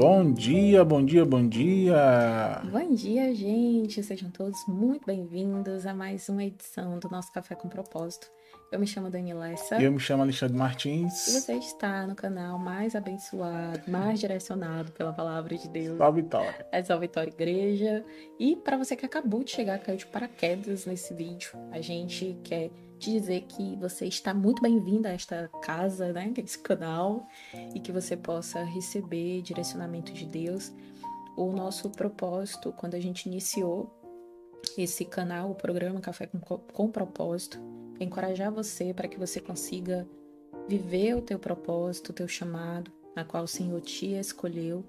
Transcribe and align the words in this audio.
Bom 0.00 0.32
dia, 0.32 0.82
bom 0.82 1.04
dia, 1.04 1.26
bom 1.26 1.46
dia. 1.46 2.62
Bom 2.72 2.94
dia, 2.94 3.34
gente. 3.34 4.02
Sejam 4.02 4.30
todos 4.30 4.58
muito 4.66 5.04
bem-vindos 5.04 5.84
a 5.84 5.92
mais 5.92 6.26
uma 6.30 6.42
edição 6.42 6.98
do 6.98 7.10
nosso 7.10 7.30
Café 7.30 7.54
com 7.54 7.68
Propósito. 7.68 8.26
Eu 8.72 8.80
me 8.80 8.86
chamo 8.86 9.10
Daniela 9.10 9.50
Essa. 9.50 9.78
Eu 9.78 9.92
me 9.92 10.00
chamo 10.00 10.22
Alexandre 10.22 10.56
Martins. 10.56 11.28
E 11.28 11.32
você 11.32 11.52
está 11.52 12.06
no 12.06 12.14
canal 12.14 12.58
mais 12.58 12.96
abençoado, 12.96 13.90
mais 13.90 14.18
direcionado 14.18 14.90
pela 14.92 15.12
palavra 15.12 15.54
de 15.54 15.68
Deus. 15.68 15.98
Salve 15.98 16.22
Vitória. 16.22 16.66
É 16.72 16.82
Salve 16.82 17.06
Vitória 17.06 17.28
Igreja. 17.28 18.02
E 18.38 18.56
para 18.56 18.78
você 18.78 18.96
que 18.96 19.04
acabou 19.04 19.44
de 19.44 19.50
chegar, 19.50 19.78
caiu 19.80 19.98
de 19.98 20.06
paraquedas 20.06 20.86
nesse 20.86 21.12
vídeo, 21.12 21.50
a 21.70 21.80
gente 21.82 22.38
quer 22.42 22.70
te 23.00 23.10
dizer 23.10 23.46
que 23.48 23.74
você 23.76 24.04
está 24.04 24.34
muito 24.34 24.60
bem-vindo 24.60 25.08
a 25.08 25.12
esta 25.12 25.48
casa, 25.62 26.12
né, 26.12 26.32
esse 26.36 26.58
canal, 26.58 27.26
e 27.74 27.80
que 27.80 27.90
você 27.90 28.16
possa 28.16 28.62
receber 28.62 29.40
direcionamento 29.40 30.12
de 30.12 30.26
Deus. 30.26 30.70
O 31.34 31.50
nosso 31.50 31.88
propósito, 31.88 32.72
quando 32.72 32.94
a 32.94 33.00
gente 33.00 33.26
iniciou 33.26 33.90
esse 34.76 35.06
canal, 35.06 35.50
o 35.50 35.54
programa 35.54 36.00
Café 36.00 36.26
com, 36.26 36.38
com 36.38 36.90
Propósito, 36.90 37.58
encorajar 37.98 38.52
você 38.52 38.92
para 38.92 39.08
que 39.08 39.18
você 39.18 39.40
consiga 39.40 40.06
viver 40.68 41.16
o 41.16 41.22
teu 41.22 41.38
propósito, 41.38 42.10
o 42.10 42.12
teu 42.12 42.28
chamado, 42.28 42.92
na 43.16 43.24
qual 43.24 43.44
o 43.44 43.48
Senhor 43.48 43.80
te 43.80 44.12
escolheu, 44.12 44.84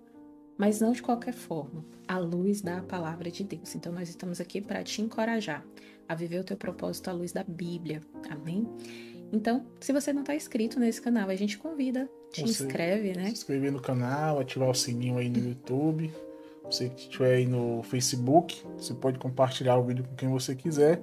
mas 0.57 0.81
não 0.81 0.91
de 0.91 1.01
qualquer 1.01 1.33
forma, 1.33 1.85
à 2.07 2.17
luz 2.17 2.61
da 2.61 2.81
palavra 2.81 3.31
de 3.31 3.43
Deus. 3.43 3.73
Então 3.73 3.93
nós 3.93 4.09
estamos 4.09 4.41
aqui 4.41 4.59
para 4.59 4.83
te 4.83 5.01
encorajar 5.01 5.65
a 6.11 6.15
viver 6.15 6.39
o 6.39 6.43
teu 6.43 6.57
propósito 6.57 7.09
à 7.09 7.13
luz 7.13 7.31
da 7.31 7.43
Bíblia. 7.43 8.01
Amém? 8.29 8.67
Então, 9.31 9.65
se 9.79 9.93
você 9.93 10.11
não 10.11 10.21
está 10.21 10.35
inscrito 10.35 10.77
nesse 10.77 11.01
canal, 11.01 11.29
a 11.29 11.35
gente 11.35 11.57
convida, 11.57 12.09
te 12.29 12.41
você 12.41 12.63
inscreve, 12.63 13.13
né? 13.13 13.27
Se 13.27 13.31
inscrever 13.31 13.71
no 13.71 13.81
canal, 13.81 14.39
ativar 14.39 14.69
o 14.69 14.75
sininho 14.75 15.17
aí 15.17 15.29
no 15.29 15.39
YouTube. 15.39 16.11
Você 16.65 16.89
que 16.89 17.03
estiver 17.03 17.35
aí 17.35 17.45
no 17.45 17.81
Facebook, 17.83 18.61
você 18.77 18.93
pode 18.93 19.19
compartilhar 19.19 19.77
o 19.77 19.83
vídeo 19.83 20.03
com 20.03 20.15
quem 20.15 20.27
você 20.27 20.53
quiser. 20.53 21.01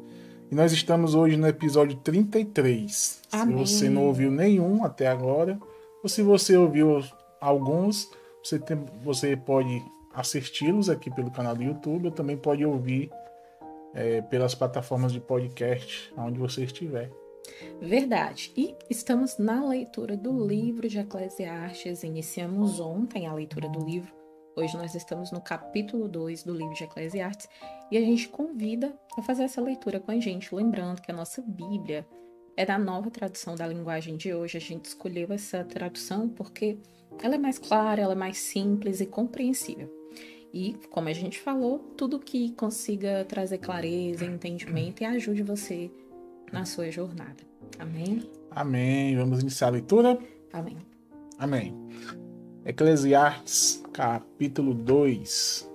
E 0.51 0.55
nós 0.55 0.73
estamos 0.73 1.15
hoje 1.15 1.39
no 1.39 1.49
episódio 1.49 1.97
33. 1.97 3.23
Amém. 3.33 3.67
Se 3.67 3.75
você 3.75 3.89
não 3.89 4.05
ouviu 4.05 4.31
nenhum 4.31 4.85
até 4.85 5.07
agora, 5.07 5.59
ou 6.03 6.09
se 6.09 6.21
você 6.21 6.55
ouviu 6.55 7.03
alguns, 7.41 8.11
você, 8.45 8.59
tem, 8.59 8.79
você 9.03 9.37
pode 9.37 9.83
assisti-los 10.13 10.91
aqui 10.91 11.11
pelo 11.11 11.31
canal 11.31 11.57
do 11.57 11.63
YouTube, 11.63 12.07
ou 12.07 12.11
também 12.11 12.37
pode 12.37 12.65
ouvir 12.65 13.11
é, 13.99 14.23
pelas 14.23 14.55
plataformas 14.55 15.13
de 15.13 15.19
podcast, 15.19 16.13
onde 16.17 16.39
você 16.39 16.63
estiver. 16.63 17.11
Verdade. 17.81 18.53
E 18.57 18.77
estamos 18.89 19.39
na 19.39 19.67
leitura 19.67 20.17
do 20.17 20.47
livro 20.47 20.89
de 20.89 21.01
Eclesiastes. 21.01 22.05
Iniciamos 22.05 22.79
ontem 22.79 23.27
a 23.27 23.35
leitura 23.35 23.69
do 23.69 23.85
livro. 23.85 24.15
Hoje 24.55 24.77
nós 24.77 24.95
estamos 24.95 25.33
no 25.33 25.41
capítulo 25.41 26.07
2 26.07 26.45
do 26.45 26.55
livro 26.55 26.75
de 26.75 26.85
Eclesiastes 26.85 27.49
e 27.91 27.97
a 27.97 28.01
gente 28.01 28.29
convida 28.29 28.95
a 29.17 29.23
fazer 29.23 29.45
essa 29.45 29.61
leitura 29.61 29.99
com 29.99 30.13
a 30.13 30.21
gente, 30.21 30.55
lembrando 30.55 31.03
que 31.03 31.11
a 31.11 31.15
nossa 31.15 31.43
Bíblia 31.43 32.07
é 32.57 32.65
da 32.65 32.79
nova 32.79 33.11
tradução 33.11 33.57
da 33.57 33.67
linguagem 33.67 34.17
de 34.17 34.33
hoje. 34.33 34.59
A 34.59 34.61
gente 34.61 34.85
escolheu 34.85 35.33
essa 35.33 35.65
tradução 35.65 36.29
porque 36.29 36.79
ela 37.21 37.35
é 37.35 37.39
mais 37.39 37.59
clara, 37.59 38.03
ela 38.03 38.13
é 38.13 38.17
mais 38.17 38.39
simples 38.39 39.01
e 39.01 39.07
compreensível. 39.07 39.98
E, 40.53 40.75
como 40.91 41.09
a 41.09 41.13
gente 41.13 41.39
falou, 41.39 41.79
tudo 41.97 42.19
que 42.19 42.53
consiga 42.53 43.25
trazer 43.29 43.59
clareza, 43.59 44.25
entendimento 44.25 45.03
e 45.03 45.07
ajude 45.07 45.43
você 45.43 45.91
na 46.53 46.65
sua 46.65 46.91
jornada. 46.91 47.37
Amém? 47.79 48.23
Amém. 48.51 49.17
Vamos 49.17 49.41
iniciar 49.41 49.69
a 49.69 49.71
leitura? 49.71 50.19
Amém. 50.53 50.77
Amém. 51.39 51.75
Eclesiastes, 52.65 53.83
capítulo 53.93 54.75
2. 54.75 55.69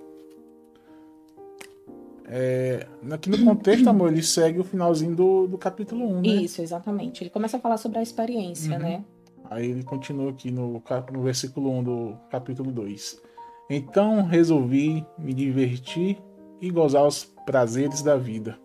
É, 2.26 2.86
aqui 3.10 3.28
no 3.28 3.44
contexto, 3.44 3.88
amor, 3.88 4.10
ele 4.10 4.22
segue 4.22 4.58
o 4.58 4.64
finalzinho 4.64 5.14
do, 5.14 5.46
do 5.46 5.58
capítulo 5.58 6.06
1, 6.18 6.20
né? 6.20 6.28
Isso, 6.28 6.62
exatamente. 6.62 7.22
Ele 7.22 7.30
começa 7.30 7.58
a 7.58 7.60
falar 7.60 7.76
sobre 7.76 7.98
a 7.98 8.02
experiência, 8.02 8.76
uhum. 8.76 8.82
né? 8.82 9.04
Aí 9.50 9.70
ele 9.70 9.84
continua 9.84 10.30
aqui 10.30 10.50
no, 10.50 10.82
no 11.12 11.22
versículo 11.22 11.70
1 11.70 11.84
do 11.84 12.16
capítulo 12.30 12.72
2. 12.72 13.20
Então 13.68 14.22
resolvi 14.22 15.04
me 15.18 15.32
divertir 15.32 16.18
e 16.60 16.70
gozar 16.70 17.06
os 17.06 17.24
prazeres 17.46 18.02
da 18.02 18.16
vida, 18.16 18.58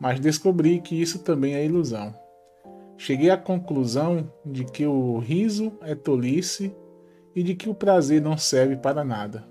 mas 0.00 0.20
descobri 0.20 0.80
que 0.80 1.00
isso 1.00 1.20
também 1.20 1.54
é 1.54 1.64
ilusão. 1.64 2.14
Cheguei 2.96 3.30
à 3.30 3.36
conclusão 3.36 4.30
de 4.44 4.64
que 4.64 4.86
o 4.86 5.18
riso 5.18 5.72
é 5.82 5.94
tolice 5.94 6.74
e 7.34 7.42
de 7.42 7.54
que 7.54 7.68
o 7.68 7.74
prazer 7.74 8.20
não 8.20 8.36
serve 8.36 8.76
para 8.76 9.04
nada. 9.04 9.48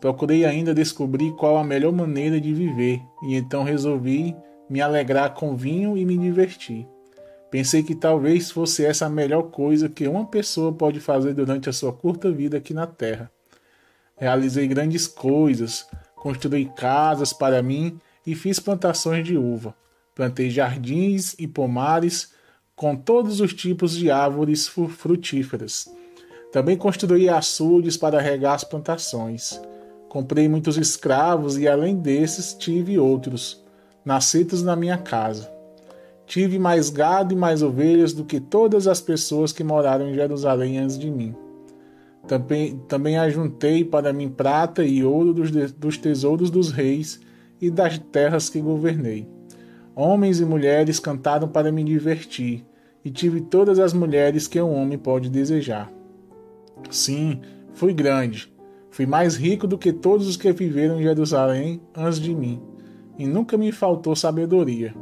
Procurei 0.00 0.44
ainda 0.44 0.74
descobrir 0.74 1.32
qual 1.32 1.56
a 1.56 1.64
melhor 1.64 1.92
maneira 1.92 2.40
de 2.40 2.52
viver 2.52 3.00
e 3.26 3.34
então 3.34 3.64
resolvi 3.64 4.36
me 4.68 4.80
alegrar 4.80 5.34
com 5.34 5.56
vinho 5.56 5.96
e 5.96 6.04
me 6.04 6.16
divertir. 6.18 6.86
Pensei 7.50 7.82
que 7.82 7.94
talvez 7.94 8.50
fosse 8.50 8.84
essa 8.84 9.06
a 9.06 9.10
melhor 9.10 9.44
coisa 9.44 9.88
que 9.88 10.06
uma 10.08 10.26
pessoa 10.26 10.72
pode 10.72 11.00
fazer 11.00 11.34
durante 11.34 11.68
a 11.68 11.72
sua 11.72 11.92
curta 11.92 12.30
vida 12.30 12.58
aqui 12.58 12.74
na 12.74 12.86
Terra. 12.86 13.30
Realizei 14.16 14.66
grandes 14.68 15.06
coisas, 15.06 15.86
construí 16.14 16.66
casas 16.66 17.32
para 17.32 17.62
mim 17.62 17.98
e 18.26 18.34
fiz 18.34 18.60
plantações 18.60 19.26
de 19.26 19.36
uva. 19.36 19.74
Plantei 20.14 20.48
jardins 20.48 21.34
e 21.38 21.48
pomares 21.48 22.32
com 22.76 22.94
todos 22.94 23.40
os 23.40 23.52
tipos 23.52 23.96
de 23.96 24.10
árvores 24.10 24.68
frutíferas. 24.68 25.88
Também 26.52 26.76
construí 26.76 27.28
açudes 27.28 27.96
para 27.96 28.20
regar 28.20 28.54
as 28.54 28.62
plantações. 28.62 29.60
Comprei 30.08 30.48
muitos 30.48 30.76
escravos 30.76 31.58
e, 31.58 31.66
além 31.66 31.96
desses, 31.96 32.54
tive 32.54 32.96
outros, 32.96 33.60
nascidos 34.04 34.62
na 34.62 34.76
minha 34.76 34.96
casa. 34.96 35.50
Tive 36.26 36.58
mais 36.58 36.88
gado 36.88 37.34
e 37.34 37.36
mais 37.36 37.62
ovelhas 37.62 38.12
do 38.12 38.24
que 38.24 38.38
todas 38.38 38.86
as 38.86 39.00
pessoas 39.00 39.52
que 39.52 39.64
moraram 39.64 40.08
em 40.08 40.14
Jerusalém 40.14 40.78
antes 40.78 40.96
de 40.96 41.10
mim. 41.10 41.34
Também, 42.26 42.78
também 42.88 43.18
ajuntei 43.18 43.84
para 43.84 44.12
mim 44.12 44.28
prata 44.28 44.84
e 44.84 45.04
ouro 45.04 45.34
dos, 45.34 45.50
dos 45.72 45.98
tesouros 45.98 46.50
dos 46.50 46.70
reis 46.70 47.20
e 47.60 47.70
das 47.70 47.98
terras 47.98 48.48
que 48.48 48.60
governei. 48.60 49.28
Homens 49.94 50.40
e 50.40 50.44
mulheres 50.44 50.98
cantaram 50.98 51.46
para 51.46 51.70
me 51.70 51.84
divertir, 51.84 52.64
e 53.04 53.10
tive 53.10 53.40
todas 53.42 53.78
as 53.78 53.92
mulheres 53.92 54.48
que 54.48 54.60
um 54.60 54.74
homem 54.74 54.98
pode 54.98 55.28
desejar. 55.28 55.92
Sim, 56.90 57.40
fui 57.72 57.92
grande. 57.92 58.52
Fui 58.90 59.06
mais 59.06 59.36
rico 59.36 59.66
do 59.66 59.76
que 59.76 59.92
todos 59.92 60.26
os 60.26 60.36
que 60.36 60.52
viveram 60.52 61.00
em 61.00 61.02
Jerusalém 61.02 61.80
antes 61.94 62.18
de 62.18 62.34
mim, 62.34 62.60
e 63.18 63.26
nunca 63.26 63.56
me 63.56 63.70
faltou 63.70 64.16
sabedoria. 64.16 64.94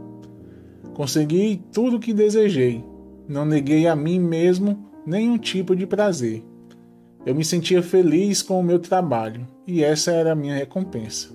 Consegui 0.94 1.62
tudo 1.72 1.97
o 1.97 2.00
que 2.00 2.12
desejei. 2.12 2.84
Não 3.28 3.44
neguei 3.44 3.87
a 3.87 3.97
mim 3.97 4.19
mesmo 4.19 4.91
nenhum 5.06 5.39
tipo 5.39 5.75
de 5.77 5.87
prazer. 5.87 6.44
Eu 7.25 7.34
me 7.34 7.44
sentia 7.44 7.83
feliz 7.83 8.43
com 8.43 8.59
o 8.59 8.65
meu 8.65 8.78
trabalho, 8.78 9.47
e 9.66 9.84
essa 9.84 10.10
era 10.10 10.33
a 10.33 10.37
minha 10.37 10.56
recompensa. 10.56 11.28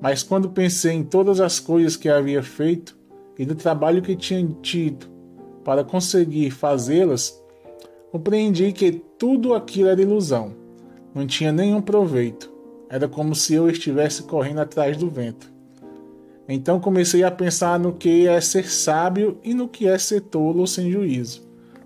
Mas 0.00 0.22
quando 0.22 0.50
pensei 0.50 0.92
em 0.92 1.02
todas 1.02 1.40
as 1.40 1.58
coisas 1.58 1.96
que 1.96 2.08
havia 2.08 2.42
feito 2.42 2.96
e 3.38 3.44
do 3.44 3.54
trabalho 3.54 4.02
que 4.02 4.14
tinha 4.14 4.46
tido 4.62 5.06
para 5.64 5.82
conseguir 5.82 6.50
fazê-las, 6.50 7.42
Compreendi 8.14 8.70
que 8.70 8.92
tudo 9.18 9.54
aquilo 9.54 9.88
era 9.88 10.00
ilusão. 10.00 10.54
Não 11.12 11.26
tinha 11.26 11.50
nenhum 11.50 11.82
proveito. 11.82 12.48
Era 12.88 13.08
como 13.08 13.34
se 13.34 13.54
eu 13.54 13.68
estivesse 13.68 14.22
correndo 14.22 14.60
atrás 14.60 14.96
do 14.96 15.10
vento. 15.10 15.52
Então 16.48 16.78
comecei 16.78 17.24
a 17.24 17.30
pensar 17.32 17.76
no 17.76 17.92
que 17.92 18.28
é 18.28 18.40
ser 18.40 18.70
sábio 18.70 19.36
e 19.42 19.52
no 19.52 19.66
que 19.66 19.88
é 19.88 19.98
ser 19.98 20.20
tolo 20.20 20.60
ou 20.60 20.66
sem 20.68 20.92
juízo. 20.92 21.42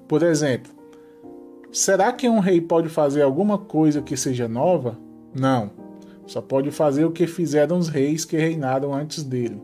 Por 0.06 0.22
exemplo, 0.22 0.70
será 1.72 2.12
que 2.12 2.28
um 2.28 2.38
rei 2.38 2.60
pode 2.60 2.88
fazer 2.88 3.22
alguma 3.22 3.58
coisa 3.58 4.02
que 4.02 4.16
seja 4.16 4.48
nova? 4.48 4.98
Não. 5.34 5.70
Só 6.26 6.40
pode 6.42 6.70
fazer 6.70 7.04
o 7.04 7.12
que 7.12 7.26
fizeram 7.26 7.78
os 7.78 7.88
reis 7.88 8.24
que 8.24 8.36
reinaram 8.36 8.94
antes 8.94 9.22
dele. 9.22 9.60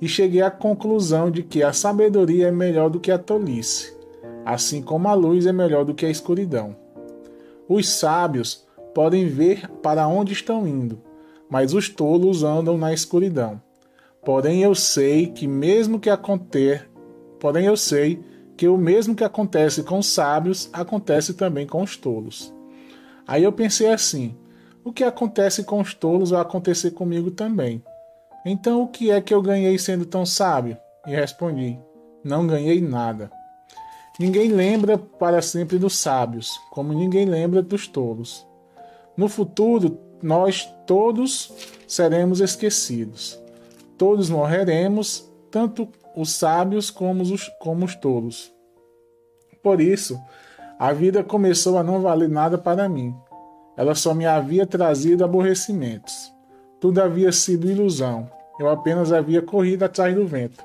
E 0.00 0.08
cheguei 0.08 0.42
à 0.42 0.50
conclusão 0.50 1.30
de 1.30 1.42
que 1.42 1.62
a 1.62 1.72
sabedoria 1.72 2.48
é 2.48 2.52
melhor 2.52 2.90
do 2.90 3.00
que 3.00 3.10
a 3.10 3.18
tolice 3.18 3.94
assim 4.44 4.82
como 4.82 5.08
a 5.08 5.14
luz 5.14 5.46
é 5.46 5.52
melhor 5.52 5.84
do 5.84 5.94
que 5.94 6.04
a 6.04 6.10
escuridão. 6.10 6.76
Os 7.68 7.88
sábios 7.88 8.64
podem 8.94 9.26
ver 9.26 9.68
para 9.82 10.06
onde 10.06 10.32
estão 10.32 10.68
indo, 10.68 11.00
mas 11.48 11.72
os 11.72 11.88
tolos 11.88 12.44
andam 12.44 12.76
na 12.76 12.92
escuridão. 12.92 13.60
Porém 14.24 14.62
eu 14.62 14.74
sei 14.74 15.28
que 15.28 15.46
mesmo 15.46 15.98
que 15.98 16.10
aconteça, 16.10 16.86
porém 17.40 17.66
eu 17.66 17.76
sei 17.76 18.20
que 18.56 18.68
o 18.68 18.76
mesmo 18.76 19.14
que 19.14 19.24
acontece 19.24 19.82
com 19.82 19.98
os 19.98 20.06
sábios 20.06 20.68
acontece 20.72 21.34
também 21.34 21.66
com 21.66 21.82
os 21.82 21.96
tolos. 21.96 22.52
Aí 23.26 23.42
eu 23.42 23.52
pensei 23.52 23.92
assim: 23.92 24.36
o 24.84 24.92
que 24.92 25.04
acontece 25.04 25.64
com 25.64 25.80
os 25.80 25.94
tolos 25.94 26.30
vai 26.30 26.40
acontecer 26.40 26.92
comigo 26.92 27.30
também. 27.30 27.82
Então 28.44 28.82
o 28.82 28.88
que 28.88 29.10
é 29.10 29.20
que 29.20 29.32
eu 29.32 29.40
ganhei 29.40 29.78
sendo 29.78 30.04
tão 30.04 30.24
sábio? 30.24 30.76
E 31.06 31.10
respondi: 31.10 31.78
não 32.22 32.46
ganhei 32.46 32.80
nada. 32.80 33.30
Ninguém 34.18 34.52
lembra 34.52 34.96
para 34.96 35.42
sempre 35.42 35.76
dos 35.76 35.98
sábios, 35.98 36.60
como 36.70 36.92
ninguém 36.92 37.24
lembra 37.24 37.60
dos 37.60 37.88
tolos. 37.88 38.46
No 39.16 39.28
futuro, 39.28 39.98
nós 40.22 40.68
todos 40.86 41.52
seremos 41.86 42.40
esquecidos. 42.40 43.38
Todos 43.98 44.30
morreremos, 44.30 45.28
tanto 45.54 45.88
os 46.16 46.32
sábios 46.32 46.90
como 46.90 47.22
os, 47.22 47.48
como 47.60 47.84
os 47.84 47.94
tolos. 47.94 48.52
Por 49.62 49.80
isso, 49.80 50.20
a 50.80 50.92
vida 50.92 51.22
começou 51.22 51.78
a 51.78 51.82
não 51.84 52.00
valer 52.00 52.28
nada 52.28 52.58
para 52.58 52.88
mim. 52.88 53.14
Ela 53.76 53.94
só 53.94 54.12
me 54.12 54.26
havia 54.26 54.66
trazido 54.66 55.24
aborrecimentos. 55.24 56.34
Tudo 56.80 57.00
havia 57.00 57.30
sido 57.30 57.70
ilusão. 57.70 58.28
Eu 58.58 58.68
apenas 58.68 59.12
havia 59.12 59.40
corrido 59.40 59.84
atrás 59.84 60.12
do 60.12 60.26
vento. 60.26 60.64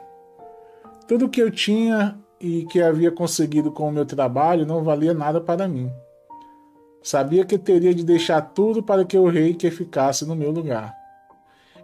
Tudo 1.08 1.30
que 1.30 1.40
eu 1.40 1.52
tinha 1.52 2.18
e 2.42 2.66
que 2.66 2.82
havia 2.82 3.12
conseguido 3.12 3.72
com 3.72 3.90
o 3.90 3.92
meu 3.92 4.08
trabalho 4.08 4.66
não 4.66 4.84
valia 4.84 5.14
nada 5.14 5.40
para 5.40 5.68
mim. 5.68 5.92
Sabia 7.04 7.46
que 7.46 7.60
teria 7.60 7.94
de 7.94 8.04
deixar 8.04 8.42
tudo 8.42 8.82
para 8.82 9.06
que 9.06 9.20
o 9.20 9.30
rei 9.30 9.54
que 9.54 9.70
ficasse 9.70 10.26
no 10.26 10.36
meu 10.36 10.50
lugar. 10.50 10.96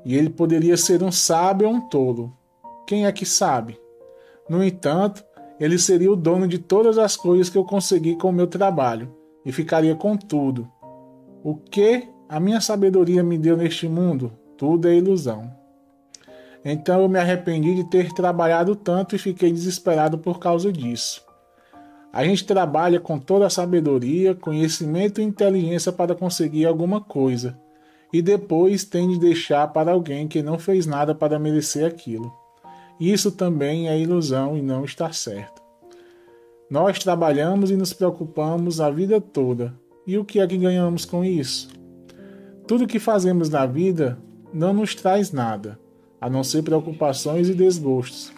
E 0.03 0.15
ele 0.15 0.31
poderia 0.31 0.75
ser 0.75 1.03
um 1.03 1.11
sábio 1.11 1.67
ou 1.67 1.75
um 1.75 1.81
tolo. 1.81 2.35
Quem 2.85 3.05
é 3.05 3.11
que 3.11 3.25
sabe? 3.25 3.79
No 4.47 4.63
entanto, 4.63 5.23
ele 5.59 5.79
seria 5.79 6.11
o 6.11 6.15
dono 6.15 6.47
de 6.47 6.59
todas 6.59 6.97
as 6.97 7.15
coisas 7.15 7.49
que 7.49 7.57
eu 7.57 7.63
consegui 7.63 8.15
com 8.15 8.29
o 8.29 8.33
meu 8.33 8.47
trabalho 8.47 9.15
e 9.45 9.51
ficaria 9.51 9.95
com 9.95 10.15
tudo. 10.15 10.69
O 11.43 11.55
que 11.55 12.07
a 12.27 12.39
minha 12.39 12.61
sabedoria 12.61 13.23
me 13.23 13.37
deu 13.37 13.55
neste 13.55 13.87
mundo? 13.87 14.33
Tudo 14.57 14.87
é 14.87 14.95
ilusão. 14.95 15.51
Então 16.63 17.01
eu 17.01 17.09
me 17.09 17.19
arrependi 17.19 17.75
de 17.75 17.83
ter 17.83 18.11
trabalhado 18.11 18.75
tanto 18.75 19.15
e 19.15 19.19
fiquei 19.19 19.51
desesperado 19.51 20.17
por 20.17 20.39
causa 20.39 20.71
disso. 20.71 21.23
A 22.11 22.23
gente 22.23 22.45
trabalha 22.45 22.99
com 22.99 23.19
toda 23.19 23.45
a 23.45 23.49
sabedoria, 23.49 24.33
conhecimento 24.33 25.19
e 25.19 25.23
inteligência 25.23 25.91
para 25.91 26.15
conseguir 26.15 26.65
alguma 26.65 27.01
coisa, 27.01 27.59
e 28.11 28.21
depois 28.21 28.85
tem 28.85 29.09
de 29.09 29.19
deixar 29.19 29.67
para 29.73 29.91
alguém 29.91 30.27
que 30.27 30.41
não 30.41 30.57
fez 30.57 30.85
nada 30.85 31.13
para 31.13 31.37
merecer 31.37 31.85
aquilo. 31.85 32.33
Isso 32.99 33.31
também 33.31 33.89
é 33.89 33.99
ilusão 33.99 34.57
e 34.57 34.61
não 34.61 34.85
está 34.85 35.11
certo. 35.11 35.61
Nós 36.69 36.97
trabalhamos 36.99 37.69
e 37.69 37.75
nos 37.75 37.93
preocupamos 37.93 38.79
a 38.79 38.89
vida 38.89 39.19
toda. 39.19 39.73
E 40.07 40.17
o 40.17 40.25
que 40.25 40.39
é 40.39 40.47
que 40.47 40.57
ganhamos 40.57 41.05
com 41.05 41.23
isso? 41.23 41.69
Tudo 42.67 42.87
que 42.87 42.99
fazemos 42.99 43.49
na 43.49 43.65
vida 43.65 44.17
não 44.53 44.73
nos 44.73 44.95
traz 44.95 45.31
nada 45.31 45.79
a 46.19 46.29
não 46.29 46.43
ser 46.43 46.63
preocupações 46.63 47.49
e 47.49 47.53
desgostos. 47.53 48.31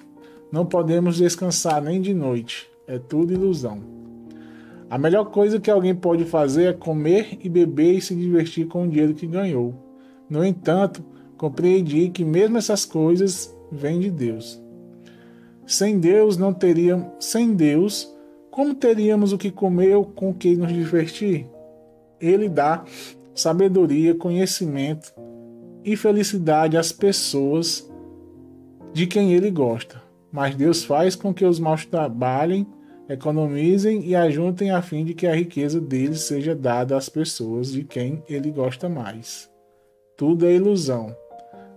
Não 0.52 0.66
podemos 0.66 1.18
descansar 1.18 1.82
nem 1.82 2.02
de 2.02 2.14
noite, 2.14 2.70
é 2.88 2.98
tudo 2.98 3.34
ilusão. 3.34 3.82
A 4.90 4.98
melhor 4.98 5.26
coisa 5.26 5.60
que 5.60 5.70
alguém 5.70 5.94
pode 5.94 6.26
fazer 6.26 6.66
é 6.66 6.74
comer 6.74 7.38
e 7.42 7.50
beber 7.50 7.96
e 7.96 8.02
se 8.02 8.16
divertir 8.16 8.68
com 8.68 8.84
o 8.84 8.88
dinheiro 8.90 9.14
que 9.14 9.28
ganhou. 9.28 9.74
No 10.30 10.44
entanto, 10.44 11.04
compreendi 11.38 12.10
que 12.10 12.24
mesmo 12.24 12.58
essas 12.58 12.86
coisas 12.86 13.57
vêm 13.72 14.00
de 14.00 14.10
Deus. 14.10 14.62
Sem 15.66 16.00
Deus 16.00 16.38
não 16.38 16.54
teríamos, 16.54 17.08
sem 17.20 17.54
Deus, 17.54 18.14
como 18.50 18.74
teríamos 18.74 19.34
o 19.34 19.38
que 19.38 19.52
comer 19.52 19.96
ou 19.96 20.06
com 20.06 20.34
que 20.34 20.56
nos 20.56 20.72
divertir? 20.72 21.46
Ele 22.20 22.50
dá 22.50 22.84
sabedoria, 23.36 24.16
conhecimento, 24.16 25.14
e 25.84 25.96
felicidade 25.96 26.76
às 26.76 26.92
pessoas 26.92 27.90
de 28.92 29.08
quem 29.08 29.34
ele 29.34 29.52
gosta. 29.52 30.02
Mas 30.32 30.56
Deus 30.56 30.84
faz 30.84 31.16
com 31.16 31.34
que 31.34 31.46
os 31.46 31.60
maus 31.60 31.86
trabalhem, 31.86 32.68
economizem 33.08 34.06
e 34.06 34.16
ajuntem 34.16 34.72
a 34.72 34.82
fim 34.82 35.06
de 35.06 35.14
que 35.14 35.28
a 35.28 35.36
riqueza 35.36 35.80
deles 35.80 36.22
seja 36.22 36.54
dada 36.54 36.98
às 36.98 37.08
pessoas 37.08 37.72
de 37.72 37.84
quem 37.84 38.22
ele 38.28 38.52
gosta 38.52 38.90
mais. 38.90 39.50
Tudo 40.18 40.46
é 40.46 40.54
ilusão. 40.54 41.16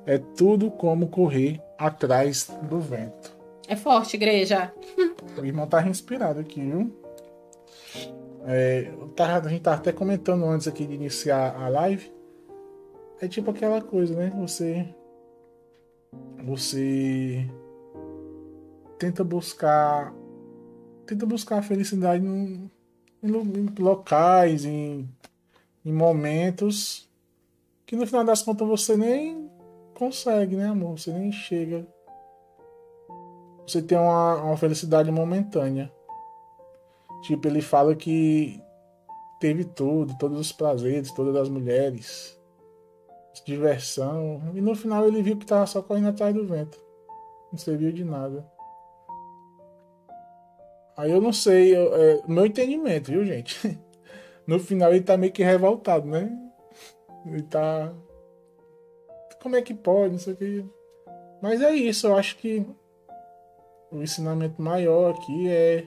É 0.06 0.18
tudo 0.18 0.70
como 0.70 1.08
correr 1.08 1.60
atrás 1.80 2.50
do 2.62 2.78
vento. 2.80 3.36
É 3.66 3.74
forte, 3.74 4.16
igreja. 4.16 4.72
O 5.36 5.44
irmão 5.44 5.66
tá 5.66 5.86
inspirado 5.86 6.40
aqui, 6.40 6.60
viu? 6.60 6.94
É, 8.46 8.90
a 9.18 9.48
gente 9.48 9.62
tá 9.62 9.74
até 9.74 9.92
comentando 9.92 10.44
antes 10.44 10.66
aqui 10.66 10.86
de 10.86 10.94
iniciar 10.94 11.54
a 11.56 11.68
live 11.68 12.20
é 13.20 13.28
tipo 13.28 13.50
aquela 13.50 13.82
coisa, 13.82 14.14
né? 14.16 14.32
Você. 14.38 14.88
Você. 16.42 17.46
Tenta 18.98 19.22
buscar. 19.22 20.14
Tenta 21.06 21.26
buscar 21.26 21.58
a 21.58 21.62
felicidade 21.62 22.24
em, 22.24 22.70
em 23.22 23.74
locais, 23.78 24.64
em, 24.64 25.08
em 25.84 25.92
momentos 25.92 27.08
que 27.84 27.96
no 27.96 28.06
final 28.06 28.24
das 28.24 28.42
contas 28.42 28.68
você 28.68 28.96
nem 28.96 29.49
consegue, 30.00 30.56
né, 30.56 30.66
amor? 30.66 30.98
Você 30.98 31.12
nem 31.12 31.30
chega. 31.30 31.86
Você 33.66 33.82
tem 33.82 33.98
uma, 33.98 34.36
uma 34.42 34.56
felicidade 34.56 35.10
momentânea. 35.12 35.92
Tipo, 37.22 37.46
ele 37.46 37.60
fala 37.60 37.94
que 37.94 38.60
teve 39.38 39.64
tudo, 39.64 40.16
todos 40.18 40.40
os 40.40 40.52
prazeres, 40.52 41.12
todas 41.12 41.36
as 41.36 41.50
mulheres 41.50 42.40
diversão. 43.44 44.42
E 44.54 44.60
no 44.60 44.74
final 44.74 45.06
ele 45.06 45.22
viu 45.22 45.36
que 45.36 45.46
tava 45.46 45.66
só 45.66 45.82
correndo 45.82 46.08
atrás 46.08 46.34
do 46.34 46.46
vento. 46.46 46.78
Não 47.50 47.58
serviu 47.58 47.92
de 47.92 48.04
nada. 48.04 48.46
Aí 50.96 51.10
eu 51.10 51.20
não 51.20 51.32
sei, 51.32 51.76
eu, 51.76 51.94
é, 51.94 52.22
meu 52.26 52.46
entendimento, 52.46 53.10
viu, 53.10 53.24
gente? 53.24 53.78
No 54.46 54.58
final 54.58 54.90
ele 54.90 55.04
tá 55.04 55.16
meio 55.16 55.32
que 55.32 55.44
revoltado, 55.44 56.08
né? 56.08 56.28
Ele 57.24 57.42
tá. 57.42 57.94
Como 59.42 59.56
é 59.56 59.62
que 59.62 59.74
pode? 59.74 60.12
Não 60.12 60.18
sei 60.18 60.34
o 60.34 60.36
que. 60.36 60.64
Mas 61.42 61.62
é 61.62 61.72
isso, 61.72 62.06
eu 62.06 62.16
acho 62.16 62.36
que 62.36 62.66
o 63.90 64.02
ensinamento 64.02 64.60
maior 64.60 65.14
aqui 65.14 65.48
é 65.48 65.86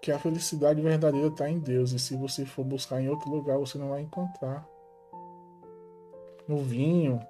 que 0.00 0.10
a 0.12 0.18
felicidade 0.18 0.80
verdadeira 0.82 1.28
está 1.28 1.48
em 1.48 1.58
Deus. 1.58 1.92
E 1.92 1.98
se 1.98 2.16
você 2.16 2.44
for 2.44 2.64
buscar 2.64 3.00
em 3.00 3.08
outro 3.08 3.30
lugar, 3.30 3.58
você 3.58 3.78
não 3.78 3.90
vai 3.90 4.02
encontrar 4.02 4.66
no 6.46 6.58
vinho, 6.58 7.20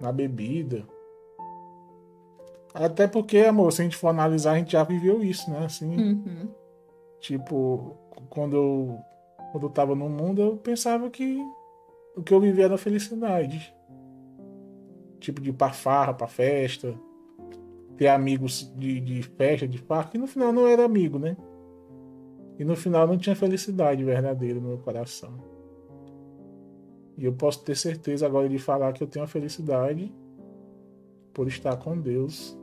na 0.00 0.12
bebida. 0.12 0.84
Até 2.72 3.08
porque, 3.08 3.38
amor, 3.38 3.72
se 3.72 3.82
a 3.82 3.84
gente 3.84 3.96
for 3.96 4.08
analisar, 4.08 4.52
a 4.52 4.58
gente 4.58 4.72
já 4.72 4.84
viveu 4.84 5.22
isso, 5.24 5.50
né? 5.50 5.64
Assim, 5.64 5.96
uhum. 5.96 6.48
tipo, 7.18 7.96
quando 8.28 8.56
eu, 8.56 8.98
quando 9.50 9.66
eu 9.66 9.70
tava 9.70 9.94
no 9.96 10.08
mundo, 10.08 10.40
eu 10.40 10.56
pensava 10.56 11.10
que 11.10 11.44
o 12.16 12.22
que 12.22 12.32
eu 12.32 12.40
vivia 12.40 12.64
era 12.64 12.78
felicidade. 12.78 13.74
Tipo, 15.18 15.40
de 15.40 15.50
ir 15.50 15.52
pra 15.52 15.70
farra, 15.70 16.14
pra 16.14 16.26
festa, 16.26 16.94
ter 17.96 18.08
amigos 18.08 18.72
de, 18.76 19.00
de 19.00 19.22
festa, 19.22 19.68
de 19.68 19.82
parque, 19.82 20.16
e 20.16 20.20
no 20.20 20.26
final 20.26 20.52
não 20.52 20.66
era 20.66 20.84
amigo, 20.84 21.18
né? 21.18 21.36
E 22.58 22.64
no 22.64 22.74
final 22.74 23.06
não 23.06 23.18
tinha 23.18 23.36
felicidade 23.36 24.02
verdadeira 24.02 24.58
no 24.58 24.68
meu 24.68 24.78
coração. 24.78 25.32
E 27.16 27.24
eu 27.24 27.32
posso 27.32 27.62
ter 27.62 27.76
certeza 27.76 28.26
agora 28.26 28.48
de 28.48 28.58
falar 28.58 28.92
que 28.92 29.02
eu 29.02 29.06
tenho 29.06 29.24
a 29.24 29.28
felicidade 29.28 30.12
por 31.34 31.46
estar 31.48 31.76
com 31.76 31.98
Deus. 31.98 32.58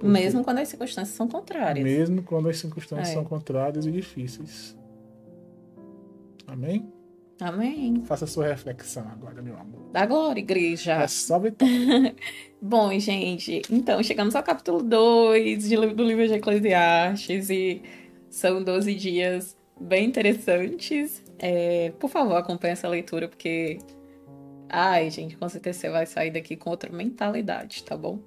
Mesmo 0.00 0.44
quando 0.44 0.58
as 0.58 0.68
circunstâncias 0.68 1.16
são 1.16 1.26
contrárias. 1.26 1.84
Mesmo 1.84 2.22
quando 2.22 2.48
as 2.48 2.58
circunstâncias 2.58 3.08
é. 3.08 3.12
são 3.14 3.24
contrárias 3.24 3.86
e 3.86 3.90
difíceis. 3.90 4.78
Amém? 6.46 6.92
Amém. 7.40 8.02
Faça 8.04 8.24
a 8.24 8.28
sua 8.28 8.48
reflexão 8.48 9.06
agora, 9.08 9.40
meu 9.40 9.56
amor. 9.56 9.90
Da 9.92 10.04
glória, 10.04 10.40
igreja. 10.40 10.94
É 10.94 11.06
só 11.06 11.38
vitória. 11.38 12.14
Bom, 12.60 12.98
gente, 12.98 13.62
então 13.70 14.02
chegamos 14.02 14.34
ao 14.34 14.42
capítulo 14.42 14.82
2 14.82 15.68
do 15.94 16.02
livro 16.02 16.26
de 16.26 16.34
Eclesiastes 16.34 17.48
e 17.48 17.82
são 18.28 18.62
12 18.62 18.94
dias 18.94 19.56
bem 19.80 20.06
interessantes. 20.06 21.22
É, 21.38 21.92
por 21.98 22.10
favor, 22.10 22.34
acompanhe 22.36 22.72
essa 22.72 22.88
leitura, 22.88 23.28
porque. 23.28 23.78
Ai, 24.68 25.08
gente, 25.08 25.36
com 25.36 25.48
certeza 25.48 25.78
você 25.78 25.90
vai 25.90 26.06
sair 26.06 26.30
daqui 26.30 26.56
com 26.56 26.70
outra 26.70 26.92
mentalidade, 26.92 27.84
tá 27.84 27.96
bom? 27.96 28.18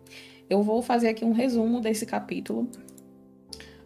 Eu 0.50 0.64
vou 0.64 0.82
fazer 0.82 1.10
aqui 1.10 1.24
um 1.24 1.34
resumo 1.34 1.82
desse 1.82 2.06
capítulo. 2.06 2.68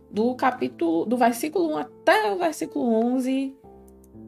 Do 0.10 0.34
capítulo, 0.36 1.06
do 1.06 1.18
versículo 1.18 1.74
1 1.74 1.78
até 1.78 2.32
o 2.32 2.38
versículo 2.38 2.94
11, 3.16 3.54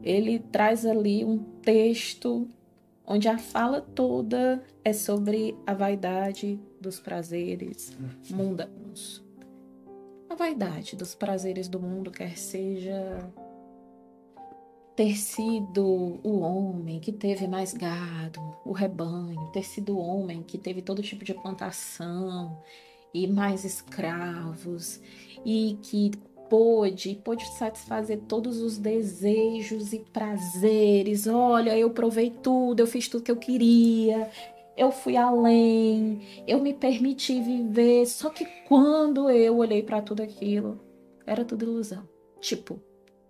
ele 0.02 0.38
traz 0.38 0.86
ali 0.86 1.24
um 1.24 1.38
texto 1.62 2.48
onde 3.06 3.26
a 3.28 3.38
fala 3.38 3.80
toda 3.80 4.62
é 4.84 4.92
sobre 4.92 5.56
a 5.66 5.72
vaidade 5.72 6.60
dos 6.80 7.00
prazeres 7.00 7.96
mundanos. 8.30 9.24
A 10.28 10.34
vaidade 10.34 10.94
dos 10.94 11.14
prazeres 11.14 11.68
do 11.68 11.80
mundo, 11.80 12.10
quer 12.10 12.36
seja 12.36 13.32
ter 14.94 15.16
sido 15.16 16.18
o 16.22 16.40
homem 16.40 17.00
que 17.00 17.12
teve 17.12 17.46
mais 17.46 17.72
gado, 17.72 18.40
o 18.64 18.72
rebanho, 18.72 19.48
ter 19.52 19.62
sido 19.62 19.96
o 19.96 20.00
homem 20.00 20.42
que 20.42 20.58
teve 20.58 20.82
todo 20.82 21.00
tipo 21.00 21.24
de 21.24 21.32
plantação 21.32 22.60
e 23.14 23.26
mais 23.26 23.64
escravos 23.64 25.00
e 25.46 25.78
que 25.82 26.10
pôde, 26.48 27.20
pôde 27.24 27.46
satisfazer 27.56 28.20
todos 28.28 28.60
os 28.60 28.78
desejos 28.78 29.92
e 29.92 29.98
prazeres. 29.98 31.26
Olha, 31.26 31.76
eu 31.76 31.90
provei 31.90 32.30
tudo, 32.30 32.80
eu 32.80 32.86
fiz 32.86 33.08
tudo 33.08 33.24
que 33.24 33.30
eu 33.30 33.36
queria, 33.36 34.30
eu 34.76 34.90
fui 34.90 35.16
além, 35.16 36.20
eu 36.46 36.60
me 36.60 36.72
permiti 36.72 37.40
viver. 37.40 38.06
Só 38.06 38.30
que 38.30 38.46
quando 38.66 39.30
eu 39.30 39.58
olhei 39.58 39.82
para 39.82 40.02
tudo 40.02 40.22
aquilo, 40.22 40.80
era 41.26 41.44
tudo 41.44 41.64
ilusão. 41.64 42.08
Tipo, 42.40 42.80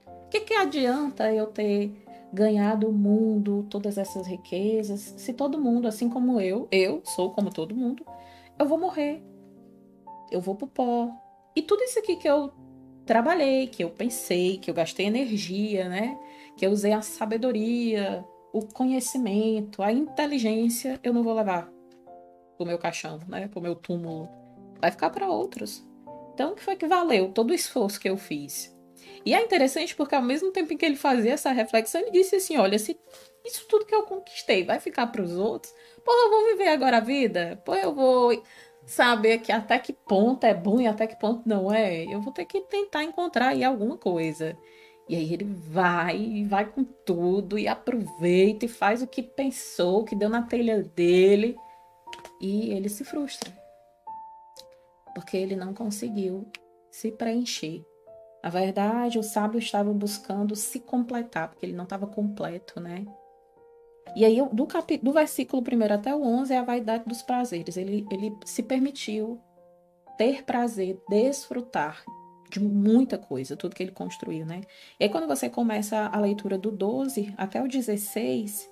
o 0.06 0.28
que, 0.28 0.40
que 0.40 0.54
adianta 0.54 1.32
eu 1.32 1.46
ter 1.46 1.92
ganhado 2.32 2.88
o 2.88 2.92
mundo, 2.92 3.66
todas 3.70 3.96
essas 3.96 4.26
riquezas, 4.26 5.00
se 5.00 5.32
todo 5.32 5.60
mundo, 5.60 5.88
assim 5.88 6.08
como 6.08 6.40
eu, 6.40 6.68
eu 6.70 7.00
sou 7.04 7.30
como 7.30 7.50
todo 7.50 7.75
mundo, 7.75 8.04
eu 8.58 8.66
vou 8.66 8.78
morrer. 8.78 9.22
Eu 10.30 10.40
vou 10.40 10.54
pro 10.54 10.66
pó. 10.66 11.10
E 11.56 11.62
tudo 11.62 11.82
isso 11.82 11.98
aqui 11.98 12.16
que 12.16 12.28
eu 12.28 12.52
trabalhei, 13.08 13.66
que 13.66 13.82
eu 13.82 13.88
pensei, 13.88 14.58
que 14.58 14.70
eu 14.70 14.74
gastei 14.74 15.06
energia, 15.06 15.88
né? 15.88 16.14
Que 16.58 16.66
eu 16.66 16.70
usei 16.70 16.92
a 16.92 17.00
sabedoria, 17.00 18.22
o 18.52 18.60
conhecimento, 18.66 19.82
a 19.82 19.90
inteligência, 19.90 21.00
eu 21.02 21.14
não 21.14 21.22
vou 21.22 21.32
levar 21.32 21.72
pro 22.58 22.66
meu 22.66 22.78
caixão, 22.78 23.18
né? 23.26 23.48
Pro 23.48 23.62
meu 23.62 23.74
túmulo. 23.74 24.28
Vai 24.78 24.90
ficar 24.90 25.08
para 25.08 25.26
outros. 25.26 25.82
Então, 26.34 26.54
que 26.54 26.62
foi 26.62 26.76
que 26.76 26.86
valeu 26.86 27.32
todo 27.32 27.50
o 27.50 27.54
esforço 27.54 27.98
que 27.98 28.10
eu 28.10 28.18
fiz? 28.18 28.76
E 29.24 29.34
é 29.34 29.42
interessante 29.42 29.96
porque 29.96 30.14
ao 30.14 30.22
mesmo 30.22 30.52
tempo 30.52 30.74
em 30.74 30.76
que 30.76 30.84
ele 30.84 30.94
fazia 30.94 31.32
essa 31.32 31.50
reflexão, 31.50 32.02
ele 32.02 32.10
disse 32.10 32.36
assim: 32.36 32.58
olha, 32.58 32.78
se 32.78 32.98
isso 33.42 33.66
tudo 33.68 33.86
que 33.86 33.94
eu 33.94 34.02
conquistei 34.02 34.64
vai 34.64 34.80
ficar 34.80 35.06
para 35.06 35.22
os 35.22 35.32
outros, 35.32 35.72
pô, 36.04 36.12
eu 36.12 36.30
vou 36.30 36.46
viver 36.50 36.68
agora 36.68 36.98
a 36.98 37.00
vida, 37.00 37.60
pô, 37.64 37.74
eu 37.74 37.94
vou 37.94 38.42
saber 38.88 39.38
que 39.38 39.52
até 39.52 39.78
que 39.78 39.92
ponto 39.92 40.45
é 40.45 40.54
bom 40.54 40.80
e 40.80 40.87
até 40.87 41.07
que 41.07 41.16
ponto 41.16 41.47
não 41.47 41.73
é. 41.73 42.04
Eu 42.04 42.21
vou 42.21 42.33
ter 42.33 42.47
que 42.47 42.61
tentar 42.62 43.04
encontrar 43.04 43.49
aí 43.49 43.62
alguma 43.62 43.97
coisa. 43.97 44.57
E 45.09 45.14
aí 45.14 45.33
ele 45.33 45.45
vai, 45.45 46.45
vai 46.49 46.66
com 46.66 46.85
tudo, 46.85 47.59
e 47.59 47.66
aproveita 47.68 48.64
e 48.64 48.68
faz 48.68 49.02
o 49.02 49.07
que 49.07 49.23
pensou, 49.23 50.00
o 50.00 50.04
que 50.04 50.16
deu 50.16 50.28
na 50.28 50.42
telha 50.42 50.83
dele. 50.83 51.57
E 52.40 52.73
ele 52.73 52.88
se 52.88 53.04
frustra. 53.04 53.52
Porque 55.14 55.37
ele 55.37 55.57
não 55.57 55.75
conseguiu 55.75 56.47
se 56.90 57.11
preencher. 57.11 57.85
Na 58.42 58.50
verdade, 58.50 59.18
o 59.18 59.23
sábio 59.23 59.59
estava 59.59 59.92
buscando 59.92 60.54
se 60.54 60.80
completar, 60.80 61.49
porque 61.49 61.66
ele 61.66 61.76
não 61.76 61.85
estava 61.85 62.07
completo, 62.07 62.80
né? 62.80 63.04
E 64.14 64.24
aí, 64.24 64.38
do, 64.52 64.66
cap... 64.66 64.96
do 64.98 65.12
versículo 65.12 65.62
1 65.62 65.92
até 65.92 66.14
o 66.14 66.22
11 66.22 66.52
é 66.52 66.58
a 66.58 66.62
vaidade 66.62 67.04
dos 67.06 67.22
prazeres. 67.22 67.76
Ele, 67.76 68.06
ele 68.10 68.36
se 68.44 68.62
permitiu 68.62 69.40
ter 70.16 70.44
prazer, 70.44 71.00
desfrutar 71.08 72.02
de 72.50 72.60
muita 72.60 73.18
coisa, 73.18 73.56
tudo 73.56 73.74
que 73.74 73.82
ele 73.82 73.92
construiu, 73.92 74.44
né? 74.44 74.62
E 74.98 75.04
aí, 75.04 75.10
quando 75.10 75.26
você 75.26 75.48
começa 75.48 76.06
a 76.06 76.18
leitura 76.18 76.56
do 76.58 76.70
12 76.70 77.32
até 77.36 77.62
o 77.62 77.68
16, 77.68 78.68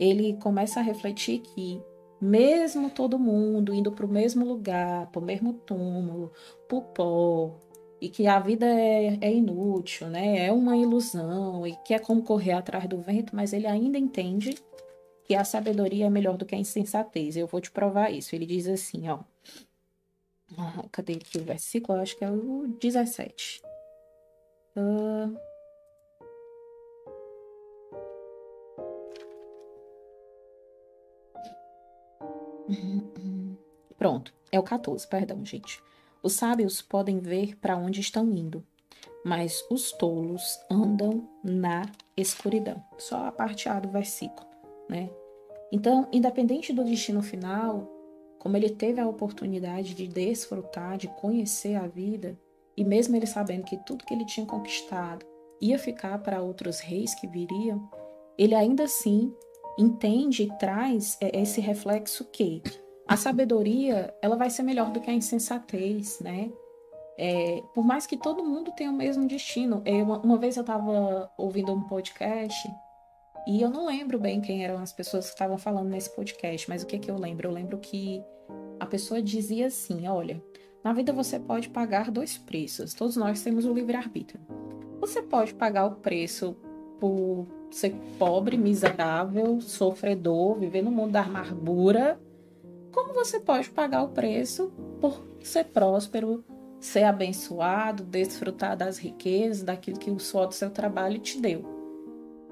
ele 0.00 0.36
começa 0.38 0.80
a 0.80 0.82
refletir 0.82 1.40
que, 1.40 1.80
mesmo 2.20 2.90
todo 2.90 3.18
mundo 3.18 3.74
indo 3.74 3.92
para 3.92 4.06
o 4.06 4.08
mesmo 4.08 4.44
lugar, 4.44 5.06
para 5.10 5.20
o 5.20 5.24
mesmo 5.24 5.52
túmulo, 5.52 6.32
para 6.66 6.78
o 6.78 6.82
pó, 6.82 7.58
e 8.02 8.08
que 8.08 8.26
a 8.26 8.40
vida 8.40 8.66
é, 8.66 9.16
é, 9.20 9.32
inútil, 9.32 10.08
né? 10.08 10.46
É 10.46 10.50
uma 10.50 10.76
ilusão 10.76 11.64
e 11.64 11.76
que 11.84 11.94
é 11.94 12.00
como 12.00 12.24
correr 12.24 12.50
atrás 12.50 12.88
do 12.88 13.00
vento, 13.00 13.34
mas 13.36 13.52
ele 13.52 13.68
ainda 13.68 13.96
entende 13.96 14.56
que 15.22 15.36
a 15.36 15.44
sabedoria 15.44 16.06
é 16.06 16.10
melhor 16.10 16.36
do 16.36 16.44
que 16.44 16.52
a 16.52 16.58
insensatez. 16.58 17.36
Eu 17.36 17.46
vou 17.46 17.60
te 17.60 17.70
provar 17.70 18.10
isso. 18.10 18.34
Ele 18.34 18.44
diz 18.44 18.66
assim, 18.66 19.08
ó. 19.08 19.20
Ah, 20.58 20.84
cadê 20.90 21.12
aqui 21.12 21.38
o 21.38 21.44
versículo? 21.44 22.00
Acho 22.00 22.18
que 22.18 22.24
é 22.24 22.30
o 22.30 22.66
17. 22.80 23.62
Uh... 24.76 25.38
Pronto, 33.96 34.34
é 34.50 34.58
o 34.58 34.64
14, 34.64 35.06
perdão, 35.06 35.46
gente. 35.46 35.80
Os 36.22 36.34
sábios 36.34 36.80
podem 36.80 37.18
ver 37.18 37.56
para 37.56 37.76
onde 37.76 38.00
estão 38.00 38.30
indo, 38.30 38.64
mas 39.24 39.64
os 39.70 39.90
tolos 39.92 40.58
andam 40.70 41.28
na 41.42 41.82
escuridão. 42.16 42.82
Só 42.96 43.26
a 43.26 43.32
parte 43.32 43.68
A 43.68 43.80
do 43.80 43.88
versículo, 43.88 44.46
né? 44.88 45.10
Então, 45.72 46.08
independente 46.12 46.72
do 46.72 46.84
destino 46.84 47.22
final, 47.22 47.90
como 48.38 48.56
ele 48.56 48.70
teve 48.70 49.00
a 49.00 49.08
oportunidade 49.08 49.94
de 49.94 50.06
desfrutar, 50.06 50.96
de 50.96 51.08
conhecer 51.08 51.74
a 51.74 51.86
vida, 51.86 52.38
e 52.76 52.84
mesmo 52.84 53.16
ele 53.16 53.26
sabendo 53.26 53.64
que 53.64 53.76
tudo 53.78 54.04
que 54.04 54.14
ele 54.14 54.24
tinha 54.24 54.46
conquistado 54.46 55.26
ia 55.60 55.78
ficar 55.78 56.18
para 56.18 56.42
outros 56.42 56.80
reis 56.80 57.14
que 57.14 57.26
viriam, 57.26 57.88
ele 58.36 58.54
ainda 58.54 58.84
assim 58.84 59.34
entende 59.78 60.44
e 60.44 60.58
traz 60.58 61.16
é, 61.20 61.40
esse 61.40 61.60
reflexo 61.60 62.24
que 62.26 62.62
a 63.06 63.16
sabedoria 63.16 64.14
ela 64.22 64.36
vai 64.36 64.50
ser 64.50 64.62
melhor 64.62 64.90
do 64.90 65.00
que 65.00 65.10
a 65.10 65.14
insensatez, 65.14 66.20
né? 66.20 66.50
É, 67.18 67.62
por 67.74 67.84
mais 67.84 68.06
que 68.06 68.16
todo 68.16 68.44
mundo 68.44 68.72
tenha 68.72 68.90
o 68.90 68.94
mesmo 68.94 69.26
destino. 69.26 69.82
Eu, 69.84 70.06
uma 70.06 70.38
vez 70.38 70.56
eu 70.56 70.62
estava 70.62 71.30
ouvindo 71.36 71.72
um 71.72 71.82
podcast 71.82 72.68
e 73.46 73.60
eu 73.60 73.70
não 73.70 73.86
lembro 73.86 74.18
bem 74.18 74.40
quem 74.40 74.64
eram 74.64 74.78
as 74.78 74.92
pessoas 74.92 75.26
que 75.26 75.32
estavam 75.32 75.58
falando 75.58 75.88
nesse 75.88 76.14
podcast, 76.14 76.68
mas 76.68 76.82
o 76.82 76.86
que, 76.86 76.98
que 76.98 77.10
eu 77.10 77.18
lembro? 77.18 77.48
Eu 77.48 77.52
lembro 77.52 77.78
que 77.78 78.22
a 78.78 78.86
pessoa 78.86 79.20
dizia 79.20 79.66
assim: 79.66 80.06
olha, 80.06 80.42
na 80.82 80.92
vida 80.92 81.12
você 81.12 81.38
pode 81.38 81.68
pagar 81.68 82.10
dois 82.10 82.38
preços. 82.38 82.94
Todos 82.94 83.16
nós 83.16 83.42
temos 83.42 83.64
o 83.64 83.72
livre-arbítrio. 83.72 84.40
Você 85.00 85.20
pode 85.22 85.54
pagar 85.54 85.86
o 85.86 85.96
preço 85.96 86.56
por 87.00 87.46
ser 87.70 87.94
pobre, 88.18 88.56
miserável, 88.56 89.60
sofredor, 89.60 90.58
viver 90.58 90.82
no 90.82 90.90
mundo 90.90 91.12
da 91.12 91.22
amargura, 91.22 92.20
como 92.92 93.14
você 93.14 93.40
pode 93.40 93.70
pagar 93.70 94.02
o 94.02 94.10
preço 94.10 94.70
por 95.00 95.26
ser 95.40 95.64
próspero, 95.64 96.44
ser 96.78 97.04
abençoado, 97.04 98.04
desfrutar 98.04 98.76
das 98.76 98.98
riquezas, 98.98 99.62
daquilo 99.62 99.98
que 99.98 100.10
o 100.10 100.18
suor 100.18 100.46
do 100.46 100.54
seu 100.54 100.70
trabalho 100.70 101.18
te 101.18 101.40
deu. 101.40 101.64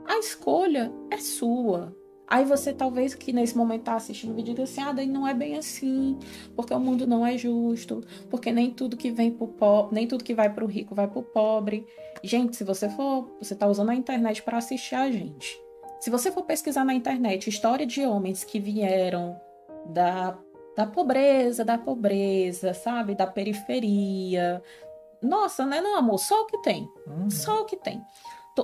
A 0.06 0.18
escolha 0.18 0.92
é 1.11 1.18
sua. 1.18 1.94
Aí 2.26 2.44
você 2.44 2.73
talvez 2.73 3.12
que 3.12 3.32
nesse 3.32 3.56
momento 3.56 3.80
está 3.80 3.97
assistindo 3.97 4.30
o 4.30 4.35
vídeo 4.35 4.54
diga 4.54 4.62
assim, 4.62 4.80
ah, 4.80 4.92
daí 4.92 5.06
não 5.06 5.26
é 5.26 5.35
bem 5.35 5.56
assim, 5.56 6.16
porque 6.54 6.73
o 6.73 6.78
mundo 6.78 7.04
não 7.04 7.26
é 7.26 7.37
justo, 7.37 8.04
porque 8.30 8.52
nem 8.52 8.70
tudo 8.70 8.97
que 8.97 9.11
vem 9.11 9.32
pro 9.32 9.49
pobre, 9.49 9.94
nem 9.97 10.06
tudo 10.06 10.23
que 10.23 10.32
vai 10.32 10.49
pro 10.49 10.64
rico 10.64 10.94
vai 10.94 11.09
pro 11.09 11.25
pobre. 11.25 11.85
Gente, 12.23 12.56
se 12.56 12.62
você 12.62 12.88
for, 12.88 13.37
você 13.40 13.54
está 13.54 13.66
usando 13.66 13.90
a 13.90 13.97
internet 13.97 14.44
para 14.44 14.59
assistir 14.59 14.94
a 14.94 15.11
gente. 15.11 15.61
Se 15.99 16.09
você 16.09 16.30
for 16.30 16.44
pesquisar 16.44 16.85
na 16.85 16.94
internet 16.94 17.50
história 17.50 17.85
de 17.85 18.06
homens 18.06 18.44
que 18.44 18.61
vieram 18.61 19.37
da, 19.87 20.38
da 20.76 20.87
pobreza, 20.87 21.64
da 21.64 21.78
pobreza, 21.78 22.75
sabe, 22.75 23.14
da 23.14 23.26
periferia, 23.26 24.62
nossa, 25.22 25.66
né, 25.66 25.80
não, 25.80 25.96
amor, 25.96 26.18
só 26.18 26.42
o 26.42 26.46
que 26.46 26.58
tem. 26.62 26.88
Uhum. 27.06 27.30
Só 27.30 27.62
o 27.62 27.64
que 27.64 27.76
tem 27.76 28.02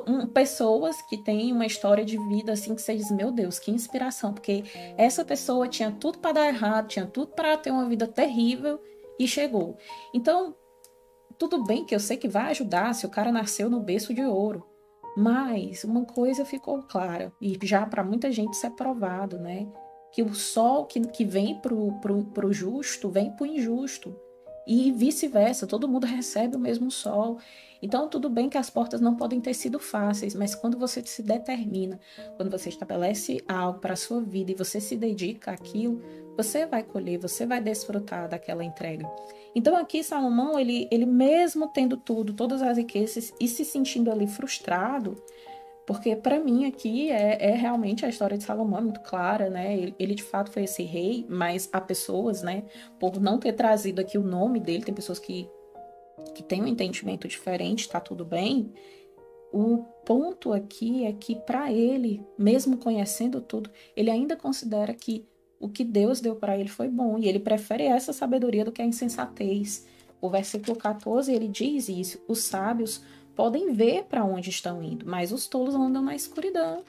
um, 0.07 0.27
pessoas 0.27 1.01
que 1.03 1.17
têm 1.17 1.53
uma 1.53 1.65
história 1.67 2.05
de 2.05 2.19
vida 2.29 2.53
assim 2.53 2.75
que 2.75 2.83
você 2.83 2.97
diz, 2.97 3.11
meu 3.11 3.31
Deus, 3.31 3.59
que 3.59 3.71
inspiração, 3.71 4.33
porque 4.33 4.65
essa 4.97 5.25
pessoa 5.25 5.69
tinha 5.69 5.91
tudo 5.91 6.19
para 6.19 6.33
dar 6.33 6.49
errado, 6.49 6.89
tinha 6.89 7.07
tudo 7.07 7.29
para 7.29 7.57
ter 7.57 7.71
uma 7.71 7.89
vida 7.89 8.07
terrível 8.07 8.81
e 9.19 9.27
chegou. 9.27 9.77
Então, 10.13 10.55
tudo 11.39 11.65
bem 11.65 11.85
que 11.85 11.95
eu 11.95 12.01
sei 12.01 12.17
que 12.17 12.29
vai 12.29 12.51
ajudar 12.51 12.95
se 12.95 13.07
o 13.07 13.11
cara 13.11 13.31
nasceu 13.31 13.71
no 13.71 13.81
berço 13.81 14.13
de 14.13 14.25
ouro, 14.25 14.67
mas 15.17 15.85
uma 15.85 16.05
coisa 16.05 16.45
ficou 16.45 16.83
clara, 16.83 17.33
e 17.41 17.59
já 17.63 17.87
para 17.87 18.05
muita 18.05 18.31
gente 18.31 18.55
isso 18.55 18.67
é 18.67 18.71
provado, 18.71 19.39
né? 19.39 19.67
Que 20.13 20.23
o 20.23 20.35
sol 20.35 20.87
que, 20.87 21.01
que 21.01 21.25
vem 21.25 21.59
pro, 21.61 21.93
pro 22.33 22.53
justo 22.53 23.09
vem 23.09 23.31
pro 23.31 23.47
injusto. 23.47 24.17
E 24.67 24.91
vice-versa, 24.91 25.67
todo 25.67 25.89
mundo 25.89 26.05
recebe 26.07 26.57
o 26.57 26.61
mesmo 26.61 26.91
sol. 26.91 27.39
Então, 27.81 28.09
tudo 28.09 28.29
bem 28.29 28.49
que 28.49 28.59
as 28.59 28.71
portas 28.71 29.01
não 29.01 29.15
podem 29.15 29.41
ter 29.41 29.55
sido 29.55 29.79
fáceis, 29.79 30.35
mas 30.35 30.55
quando 30.55 30.79
você 30.79 31.03
se 31.05 31.23
determina, 31.23 32.01
quando 32.37 32.51
você 32.51 32.69
estabelece 32.69 33.45
algo 33.47 33.79
para 33.79 33.93
a 33.93 33.97
sua 33.97 34.21
vida 34.21 34.51
e 34.51 34.55
você 34.55 34.81
se 34.81 34.97
dedica 34.97 35.53
àquilo, 35.53 36.03
você 36.37 36.67
vai 36.67 36.83
colher, 36.83 37.19
você 37.19 37.47
vai 37.47 37.61
desfrutar 37.61 38.29
daquela 38.29 38.65
entrega. 38.65 39.09
Então, 39.55 39.77
aqui, 39.77 40.03
Salomão, 40.03 40.59
ele, 40.59 40.89
ele 40.91 41.07
mesmo 41.07 41.69
tendo 41.69 41.97
tudo, 41.97 42.33
todas 42.33 42.61
as 42.61 42.77
riquezas 42.77 43.33
e 43.39 43.47
se 43.47 43.65
sentindo 43.65 44.11
ali 44.11 44.27
frustrado, 44.27 45.23
porque 45.87 46.17
para 46.17 46.41
mim 46.41 46.67
aqui 46.67 47.11
é, 47.11 47.51
é, 47.51 47.55
realmente 47.55 48.05
a 48.05 48.09
história 48.09 48.37
de 48.37 48.43
Salomão 48.43 48.81
é 48.81 48.83
muito 48.83 49.01
clara, 49.01 49.49
né? 49.49 49.73
Ele, 49.77 49.95
ele, 49.99 50.15
de 50.15 50.23
fato 50.23 50.51
foi 50.51 50.65
esse 50.65 50.83
rei, 50.83 51.25
mas 51.29 51.69
há 51.73 51.81
pessoas, 51.81 52.43
né, 52.43 52.65
por 52.99 53.21
não 53.21 53.39
ter 53.39 53.53
trazido 53.53 54.01
aqui 54.01 54.19
o 54.19 54.23
nome 54.23 54.59
dele, 54.59 54.85
tem 54.85 54.95
pessoas 54.95 55.19
que 55.19 55.49
que 56.35 56.43
tem 56.43 56.63
um 56.63 56.67
entendimento 56.67 57.29
diferente, 57.29 57.89
tá 57.89 58.01
tudo 58.01 58.25
bem. 58.25 58.73
O 59.53 59.85
ponto 60.05 60.53
aqui 60.53 61.05
é 61.05 61.13
que 61.13 61.37
para 61.37 61.73
ele, 61.73 62.23
mesmo 62.39 62.79
conhecendo 62.79 63.41
tudo, 63.41 63.71
ele 63.95 64.11
ainda 64.11 64.37
considera 64.37 64.93
que 64.93 65.27
o 65.61 65.69
que 65.69 65.85
Deus 65.85 66.21
deu 66.21 66.37
para 66.37 66.59
ele 66.59 66.69
foi 66.69 66.89
bom 66.89 67.19
e 67.19 67.29
ele 67.29 67.39
prefere 67.39 67.85
essa 67.85 68.13
sabedoria 68.13 68.65
do 68.65 68.73
que 68.73 68.83
a 68.83 68.87
insensatez. 68.87 69.87
o 70.21 70.31
versículo 70.31 70.77
14 70.77 71.33
ele 71.33 71.49
diz 71.49 71.89
isso: 71.89 72.23
os 72.27 72.41
sábios 72.41 73.03
podem 73.37 73.73
ver 73.73 74.05
para 74.05 74.25
onde 74.25 74.49
estão 74.49 74.83
indo, 74.83 75.07
mas 75.07 75.31
os 75.31 75.47
tolos 75.47 75.75
andam 75.75 76.03
na 76.03 76.17
escuridão. 76.17 76.83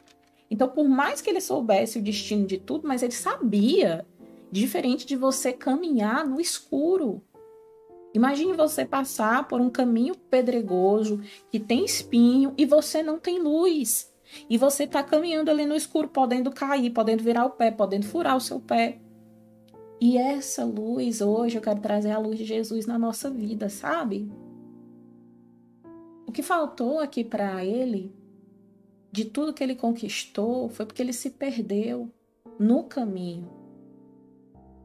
Então, 0.50 0.70
por 0.70 0.88
mais 0.88 1.22
que 1.22 1.30
ele 1.30 1.42
soubesse 1.42 2.00
o 2.00 2.01
destino 2.01 2.48
de 2.48 2.58
tudo, 2.58 2.88
mas 2.88 3.04
ele 3.04 3.12
sabia, 3.12 4.06
diferente 4.50 5.06
de 5.06 5.18
você 5.18 5.51
caminhar 5.51 6.25
no 6.25 6.39
escuro. 6.39 7.22
Imagine 8.13 8.54
você 8.54 8.86
passar 8.86 9.48
por 9.48 9.60
um 9.60 9.70
caminho 9.70 10.16
pedregoso 10.16 11.22
que 11.51 11.60
tem 11.60 11.84
espinho 11.84 12.54
e 12.58 12.66
você 12.66 13.04
não 13.04 13.20
tem 13.20 13.39
luz. 13.39 14.12
E 14.50 14.58
você 14.58 14.86
está 14.86 15.04
caminhando 15.04 15.51
ali 15.51 15.66
no 15.66 15.75
escuro, 15.75 16.08
podendo 16.08 16.51
cair, 16.51 16.89
podendo 16.92 17.24
virar 17.24 17.46
o 17.46 17.51
pé, 17.51 17.70
podendo 17.70 18.06
furar 18.06 18.36
o 18.36 18.42
seu 18.42 18.60
pé. 18.60 19.00
E 20.00 20.18
essa 20.18 20.63
luz, 20.63 21.22
hoje, 21.22 21.58
eu 21.58 21.62
quero 21.62 21.80
trazer 21.80 22.12
a 22.12 22.20
luz 22.20 22.38
de 22.38 22.46
Jesus 22.46 22.86
na 22.86 22.98
nossa 22.98 23.30
vida, 23.30 23.68
sabe? 23.68 24.30
O 26.27 26.31
que 26.31 26.43
faltou 26.43 27.00
aqui 27.00 27.24
para 27.24 27.63
ele, 27.63 28.13
de 29.12 29.24
tudo 29.24 29.53
que 29.53 29.63
ele 29.63 29.75
conquistou, 29.75 30.67
foi 30.67 30.86
porque 30.86 31.01
ele 31.01 31.13
se 31.13 31.29
perdeu 31.29 32.12
no 32.60 32.84
caminho. 32.84 33.50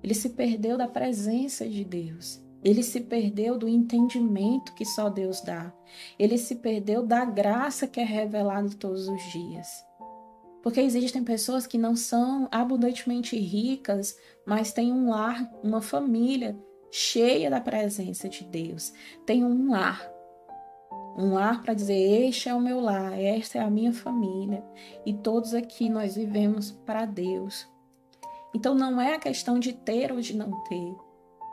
Ele 0.02 0.14
se 0.14 0.30
perdeu 0.30 0.78
da 0.78 0.87
presença 0.87 1.68
de 1.68 1.84
Deus. 1.84 2.40
Ele 2.62 2.82
se 2.82 3.00
perdeu 3.00 3.58
do 3.58 3.68
entendimento 3.68 4.72
que 4.75 4.84
só 4.84 5.11
Deus 5.11 5.40
dá. 5.40 5.75
Ele 6.16 6.38
se 6.38 6.56
perdeu 6.56 7.04
da 7.04 7.25
graça 7.25 7.88
que 7.88 7.99
é 7.99 8.04
revelada 8.04 8.70
todos 8.78 9.08
os 9.08 9.22
dias. 9.32 9.84
Porque 10.62 10.80
existem 10.80 11.25
pessoas 11.25 11.66
que 11.66 11.76
não 11.76 11.96
são 11.96 12.46
abundantemente 12.52 13.37
ricas, 13.37 14.16
mas 14.46 14.72
têm 14.72 14.92
um 14.92 15.11
lar, 15.11 15.50
uma 15.61 15.82
família 15.82 16.56
cheia 16.88 17.50
da 17.50 17.61
presença 17.61 18.28
de 18.28 18.44
Deus. 18.44 18.92
Tem 19.26 19.44
um 19.44 19.72
lar. 19.72 20.12
Um 21.16 21.35
lar 21.35 21.62
para 21.62 21.75
dizer: 21.75 21.95
Este 21.95 22.49
é 22.49 22.54
o 22.54 22.61
meu 22.61 22.81
lar, 22.81 23.19
esta 23.19 23.59
é 23.59 23.61
a 23.61 23.71
minha 23.71 23.92
família. 23.92 24.64
E 25.04 25.12
todos 25.12 25.54
aqui 25.54 25.88
nós 25.88 26.16
vivemos 26.16 26.71
para 26.71 27.04
Deus. 27.04 27.69
Então 28.54 28.75
não 28.75 29.00
é 29.00 29.14
a 29.14 29.19
questão 29.19 29.59
de 29.59 29.73
ter 29.73 30.12
ou 30.12 30.21
de 30.21 30.37
não 30.37 30.62
ter 30.64 30.95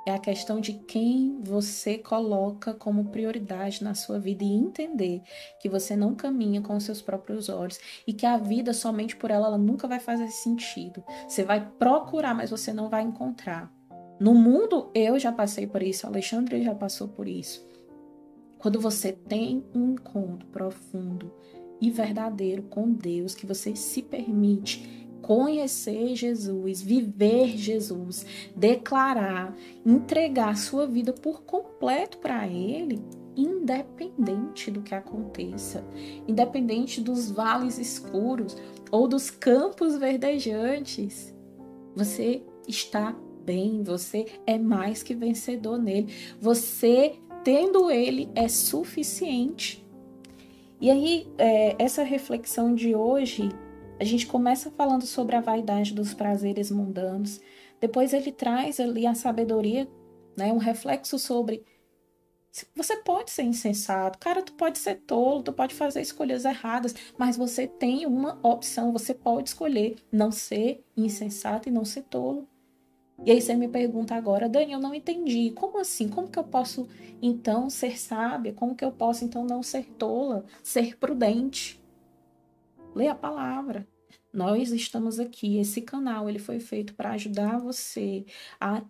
é 0.10 0.14
a 0.14 0.20
questão 0.20 0.60
de 0.60 0.74
quem 0.74 1.40
você 1.42 1.98
coloca 1.98 2.74
como 2.74 3.06
prioridade 3.06 3.84
na 3.84 3.94
sua 3.94 4.20
vida 4.20 4.44
e 4.44 4.52
entender 4.52 5.22
que 5.60 5.70
você 5.70 5.96
não 5.96 6.16
caminha 6.16 6.62
com 6.62 6.76
os 6.76 6.84
seus 6.84 7.02
próprios 7.02 7.50
olhos 7.50 7.80
e 8.06 8.14
que 8.14 8.26
a 8.26 8.38
vida 8.38 8.74
somente 8.74 9.16
por 9.16 9.32
ela, 9.32 9.48
ela 9.48 9.58
nunca 9.58 9.88
vai 9.88 10.00
fazer 10.00 10.28
sentido. 10.30 11.04
Você 11.28 11.44
vai 11.44 11.66
procurar, 11.78 12.34
mas 12.34 12.50
você 12.50 12.74
não 12.74 12.90
vai 12.90 13.04
encontrar. 13.04 13.72
No 14.20 14.34
mundo, 14.34 14.92
eu 14.94 15.18
já 15.18 15.32
passei 15.32 15.66
por 15.66 15.82
isso, 15.82 16.06
Alexandre 16.06 16.64
já 16.64 16.76
passou 16.76 17.08
por 17.08 17.28
isso. 17.28 17.69
Quando 18.60 18.80
você 18.80 19.12
tem 19.14 19.64
um 19.74 19.94
encontro 19.94 20.48
profundo 20.50 21.32
e 21.82 21.90
verdadeiro 21.90 22.64
com 22.64 22.92
Deus, 22.92 23.34
que 23.34 23.46
você 23.46 23.76
se 23.76 24.02
permite 24.02 25.08
conhecer 25.22 26.16
Jesus, 26.16 26.82
viver 26.82 27.58
Jesus, 27.58 28.26
declarar, 28.56 29.56
entregar 29.86 30.58
sua 30.58 30.86
vida 30.86 31.14
por 31.14 31.44
completo 31.44 32.18
para 32.18 32.48
Ele, 32.48 33.02
independente 33.36 34.70
do 34.70 34.82
que 34.82 34.94
aconteça, 34.94 35.86
independente 36.28 37.00
dos 37.00 37.32
vales 37.32 37.78
escuros 37.78 38.58
ou 38.92 39.08
dos 39.08 39.30
campos 39.30 39.98
verdejantes. 39.98 41.34
Você 41.96 42.44
está 42.68 43.16
bem, 43.46 43.84
você 43.84 44.26
é 44.46 44.58
mais 44.58 45.02
que 45.02 45.16
vencedor 45.16 45.78
nele. 45.78 46.14
Você, 46.42 47.16
tendo 47.44 47.90
ele, 47.90 48.30
é 48.36 48.48
suficiente. 48.48 49.86
E 50.80 50.90
aí, 50.90 51.28
é, 51.38 51.76
essa 51.78 52.04
reflexão 52.04 52.74
de 52.74 52.96
hoje 52.96 53.50
a 54.00 54.04
gente 54.06 54.26
começa 54.26 54.72
falando 54.72 55.06
sobre 55.06 55.36
a 55.36 55.42
vaidade 55.42 55.94
dos 55.94 56.14
prazeres 56.14 56.72
mundanos, 56.72 57.42
depois 57.82 58.14
ele 58.14 58.32
traz 58.32 58.80
ali 58.80 59.06
a 59.06 59.14
sabedoria, 59.14 59.90
né, 60.38 60.54
um 60.54 60.58
reflexo 60.58 61.20
sobre 61.20 61.66
você 62.76 62.98
pode 62.98 63.30
ser 63.30 63.44
insensato, 63.44 64.18
cara, 64.18 64.42
tu 64.42 64.54
pode 64.54 64.80
ser 64.80 64.96
tolo, 65.02 65.44
tu 65.44 65.54
pode 65.54 65.76
fazer 65.76 66.02
escolhas 66.02 66.46
erradas, 66.46 66.96
mas 67.16 67.38
você 67.38 67.68
tem 67.68 68.08
uma 68.08 68.40
opção, 68.42 68.92
você 68.92 69.14
pode 69.14 69.50
escolher 69.50 69.98
não 70.12 70.32
ser 70.32 70.84
insensato 70.98 71.70
e 71.70 71.72
não 71.72 71.86
ser 71.86 72.04
tolo. 72.04 72.48
E 73.26 73.32
aí 73.32 73.42
você 73.42 73.54
me 73.54 73.68
pergunta 73.68 74.16
agora, 74.16 74.48
Dani, 74.48 74.72
eu 74.72 74.80
não 74.80 74.94
entendi. 74.94 75.52
Como 75.52 75.80
assim? 75.80 76.08
Como 76.08 76.30
que 76.30 76.40
eu 76.40 76.44
posso 76.44 76.88
então 77.22 77.70
ser 77.70 78.00
sábia? 78.00 78.54
Como 78.54 78.76
que 78.76 78.84
eu 78.84 78.92
posso 78.92 79.26
então 79.26 79.46
não 79.46 79.62
ser 79.62 79.86
tola, 79.98 80.46
ser 80.64 80.98
prudente? 80.98 81.82
Lê 82.96 83.08
a 83.08 83.16
palavra. 83.16 83.88
Nós 84.32 84.72
estamos 84.72 85.20
aqui, 85.20 85.58
esse 85.58 85.82
canal, 85.82 86.30
ele 86.30 86.40
foi 86.40 86.60
feito 86.60 86.94
para 86.94 87.12
ajudar 87.12 87.60
você 87.60 88.26
a 88.60 88.84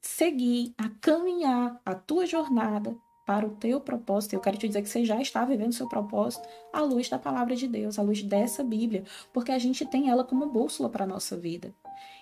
seguir, 0.00 0.72
a 0.78 0.88
caminhar 1.00 1.80
a 1.84 1.94
tua 1.94 2.24
jornada 2.24 2.96
para 3.30 3.46
o 3.46 3.50
teu 3.50 3.80
propósito. 3.80 4.32
Eu 4.32 4.40
quero 4.40 4.56
te 4.56 4.66
dizer 4.66 4.82
que 4.82 4.88
você 4.88 5.04
já 5.04 5.22
está 5.22 5.44
vivendo 5.44 5.70
o 5.70 5.72
seu 5.72 5.88
propósito 5.88 6.48
à 6.72 6.80
luz 6.80 7.08
da 7.08 7.16
palavra 7.16 7.54
de 7.54 7.68
Deus, 7.68 7.96
à 7.96 8.02
luz 8.02 8.24
dessa 8.24 8.64
Bíblia, 8.64 9.04
porque 9.32 9.52
a 9.52 9.58
gente 9.58 9.86
tem 9.86 10.10
ela 10.10 10.24
como 10.24 10.50
bússola 10.50 10.90
para 10.90 11.04
a 11.04 11.06
nossa 11.06 11.36
vida. 11.36 11.72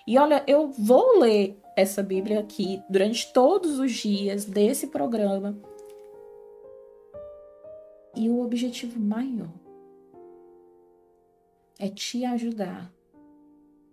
E 0.05 0.19
olha, 0.19 0.43
eu 0.45 0.67
vou 0.67 1.17
ler 1.17 1.59
essa 1.75 2.03
Bíblia 2.03 2.39
aqui 2.39 2.79
durante 2.87 3.33
todos 3.33 3.79
os 3.79 3.91
dias 3.91 4.45
desse 4.45 4.85
programa. 4.85 5.57
E 8.15 8.29
o 8.29 8.43
objetivo 8.43 8.99
maior 8.99 9.49
é 11.79 11.89
te 11.89 12.23
ajudar 12.23 12.93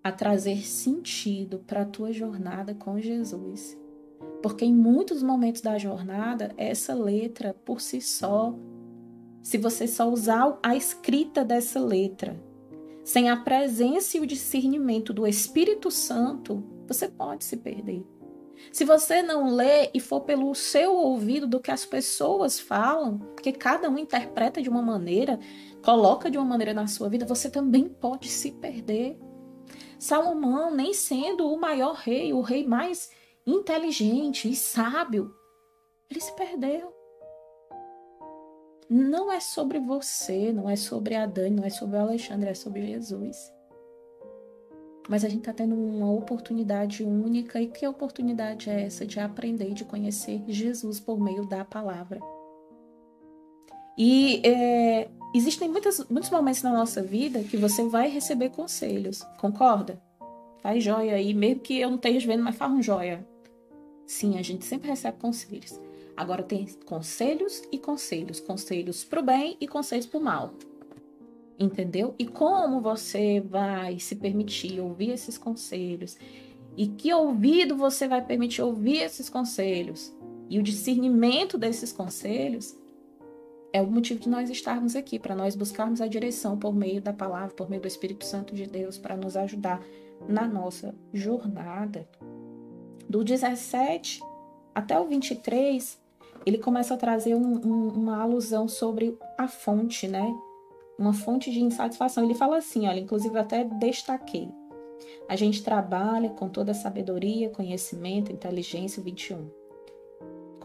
a 0.04 0.12
trazer 0.12 0.66
sentido 0.66 1.60
para 1.60 1.80
a 1.80 1.86
tua 1.86 2.12
jornada 2.12 2.74
com 2.74 3.00
Jesus. 3.00 3.85
Porque 4.42 4.64
em 4.64 4.74
muitos 4.74 5.22
momentos 5.22 5.60
da 5.60 5.78
jornada, 5.78 6.54
essa 6.56 6.94
letra 6.94 7.54
por 7.64 7.80
si 7.80 8.00
só, 8.00 8.54
se 9.42 9.58
você 9.58 9.86
só 9.86 10.10
usar 10.10 10.58
a 10.62 10.74
escrita 10.76 11.44
dessa 11.44 11.80
letra, 11.80 12.36
sem 13.04 13.30
a 13.30 13.36
presença 13.36 14.16
e 14.16 14.20
o 14.20 14.26
discernimento 14.26 15.12
do 15.12 15.26
Espírito 15.26 15.90
Santo, 15.90 16.64
você 16.88 17.08
pode 17.08 17.44
se 17.44 17.56
perder. 17.56 18.04
Se 18.72 18.84
você 18.84 19.22
não 19.22 19.54
lê 19.54 19.90
e 19.94 20.00
for 20.00 20.22
pelo 20.22 20.54
seu 20.54 20.94
ouvido 20.94 21.46
do 21.46 21.60
que 21.60 21.70
as 21.70 21.84
pessoas 21.84 22.58
falam, 22.58 23.18
porque 23.18 23.52
cada 23.52 23.88
um 23.88 23.98
interpreta 23.98 24.60
de 24.60 24.68
uma 24.68 24.82
maneira, 24.82 25.38
coloca 25.84 26.30
de 26.30 26.38
uma 26.38 26.46
maneira 26.46 26.74
na 26.74 26.86
sua 26.86 27.08
vida, 27.08 27.26
você 27.26 27.50
também 27.50 27.88
pode 27.88 28.28
se 28.28 28.52
perder. 28.52 29.18
Salomão, 29.98 30.74
nem 30.74 30.92
sendo 30.92 31.46
o 31.46 31.60
maior 31.60 31.94
rei, 31.94 32.32
o 32.32 32.40
rei 32.40 32.66
mais 32.66 33.10
inteligente 33.46 34.50
e 34.50 34.56
sábio, 34.56 35.32
ele 36.10 36.20
se 36.20 36.34
perdeu. 36.34 36.92
Não 38.88 39.32
é 39.32 39.40
sobre 39.40 39.78
você, 39.80 40.52
não 40.52 40.68
é 40.68 40.76
sobre 40.76 41.14
a 41.14 41.26
Dani, 41.26 41.56
não 41.56 41.64
é 41.64 41.70
sobre 41.70 41.96
o 41.96 42.00
Alexandre, 42.00 42.50
é 42.50 42.54
sobre 42.54 42.86
Jesus. 42.86 43.36
Mas 45.08 45.24
a 45.24 45.28
gente 45.28 45.40
está 45.40 45.52
tendo 45.52 45.74
uma 45.74 46.10
oportunidade 46.10 47.04
única. 47.04 47.60
E 47.60 47.68
que 47.68 47.86
oportunidade 47.86 48.70
é 48.70 48.82
essa 48.82 49.06
de 49.06 49.20
aprender, 49.20 49.72
de 49.72 49.84
conhecer 49.84 50.42
Jesus 50.48 50.98
por 50.98 51.18
meio 51.20 51.46
da 51.46 51.64
palavra? 51.64 52.20
E 53.98 54.42
é, 54.44 55.08
existem 55.34 55.68
muitos, 55.68 56.04
muitos 56.10 56.30
momentos 56.30 56.62
na 56.62 56.72
nossa 56.72 57.02
vida 57.02 57.42
que 57.42 57.56
você 57.56 57.84
vai 57.88 58.08
receber 58.08 58.50
conselhos, 58.50 59.22
concorda? 59.38 60.00
Faz 60.60 60.82
joia 60.82 61.14
aí, 61.14 61.32
mesmo 61.32 61.62
que 61.62 61.78
eu 61.78 61.88
não 61.88 61.96
esteja 61.96 62.26
vendo, 62.26 62.42
mas 62.42 62.56
faz 62.56 62.70
um 62.70 62.82
joia. 62.82 63.26
Sim, 64.06 64.38
a 64.38 64.42
gente 64.42 64.64
sempre 64.64 64.88
recebe 64.88 65.18
conselhos. 65.18 65.80
Agora 66.16 66.42
tem 66.42 66.66
conselhos 66.86 67.62
e 67.72 67.78
conselhos. 67.78 68.40
Conselhos 68.40 69.04
para 69.04 69.20
o 69.20 69.22
bem 69.22 69.56
e 69.60 69.66
conselhos 69.66 70.06
para 70.06 70.20
o 70.20 70.22
mal. 70.22 70.54
Entendeu? 71.58 72.14
E 72.18 72.26
como 72.26 72.80
você 72.80 73.40
vai 73.40 73.98
se 73.98 74.14
permitir 74.14 74.80
ouvir 74.80 75.10
esses 75.10 75.36
conselhos? 75.36 76.16
E 76.76 76.86
que 76.86 77.12
ouvido 77.12 77.76
você 77.76 78.06
vai 78.06 78.24
permitir 78.24 78.62
ouvir 78.62 78.98
esses 78.98 79.28
conselhos? 79.28 80.14
E 80.48 80.58
o 80.58 80.62
discernimento 80.62 81.58
desses 81.58 81.92
conselhos 81.92 82.76
é 83.72 83.82
o 83.82 83.86
motivo 83.86 84.20
de 84.20 84.28
nós 84.28 84.48
estarmos 84.48 84.94
aqui, 84.94 85.18
para 85.18 85.34
nós 85.34 85.56
buscarmos 85.56 86.00
a 86.00 86.06
direção 86.06 86.58
por 86.58 86.74
meio 86.74 87.00
da 87.00 87.12
palavra, 87.12 87.54
por 87.54 87.68
meio 87.68 87.82
do 87.82 87.88
Espírito 87.88 88.24
Santo 88.24 88.54
de 88.54 88.66
Deus, 88.66 88.96
para 88.96 89.16
nos 89.16 89.36
ajudar 89.36 89.82
na 90.28 90.46
nossa 90.46 90.94
jornada. 91.12 92.08
Do 93.08 93.22
17 93.24 94.20
até 94.74 94.98
o 94.98 95.06
23, 95.06 95.98
ele 96.44 96.58
começa 96.58 96.94
a 96.94 96.96
trazer 96.96 97.34
um, 97.34 97.54
um, 97.66 97.88
uma 97.88 98.22
alusão 98.22 98.68
sobre 98.68 99.16
a 99.38 99.48
fonte, 99.48 100.06
né? 100.06 100.34
Uma 100.98 101.12
fonte 101.12 101.50
de 101.50 101.60
insatisfação. 101.60 102.24
Ele 102.24 102.34
fala 102.34 102.56
assim, 102.58 102.86
olha, 102.88 103.00
inclusive 103.00 103.34
eu 103.34 103.40
até 103.40 103.64
destaquei. 103.64 104.48
A 105.28 105.36
gente 105.36 105.62
trabalha 105.62 106.30
com 106.30 106.48
toda 106.48 106.72
sabedoria, 106.72 107.50
conhecimento, 107.50 108.32
inteligência, 108.32 109.02
21 109.02 109.66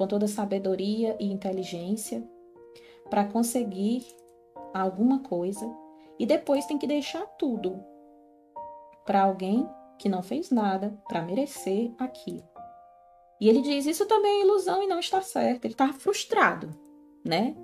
com 0.02 0.08
toda 0.08 0.28
sabedoria 0.28 1.16
e 1.20 1.32
inteligência 1.32 2.28
para 3.08 3.24
conseguir 3.24 4.04
alguma 4.74 5.20
coisa 5.20 5.72
e 6.18 6.26
depois 6.26 6.66
tem 6.66 6.78
que 6.78 6.88
deixar 6.88 7.24
tudo 7.38 7.80
para 9.06 9.22
alguém 9.22 9.68
que 10.02 10.10
não 10.10 10.24
fez 10.24 10.50
nada 10.50 10.98
para 11.08 11.22
merecer 11.22 11.92
aquilo. 12.00 12.44
E 13.40 13.48
ele 13.48 13.62
diz: 13.62 13.86
Isso 13.86 14.08
também 14.08 14.40
é 14.40 14.42
ilusão 14.42 14.82
e 14.82 14.88
não 14.88 15.00
está 15.00 15.22
certo. 15.22 15.66
Ele 15.66 15.76
estava 15.76 15.94
frustrado, 15.94 16.72
né? 17.24 17.56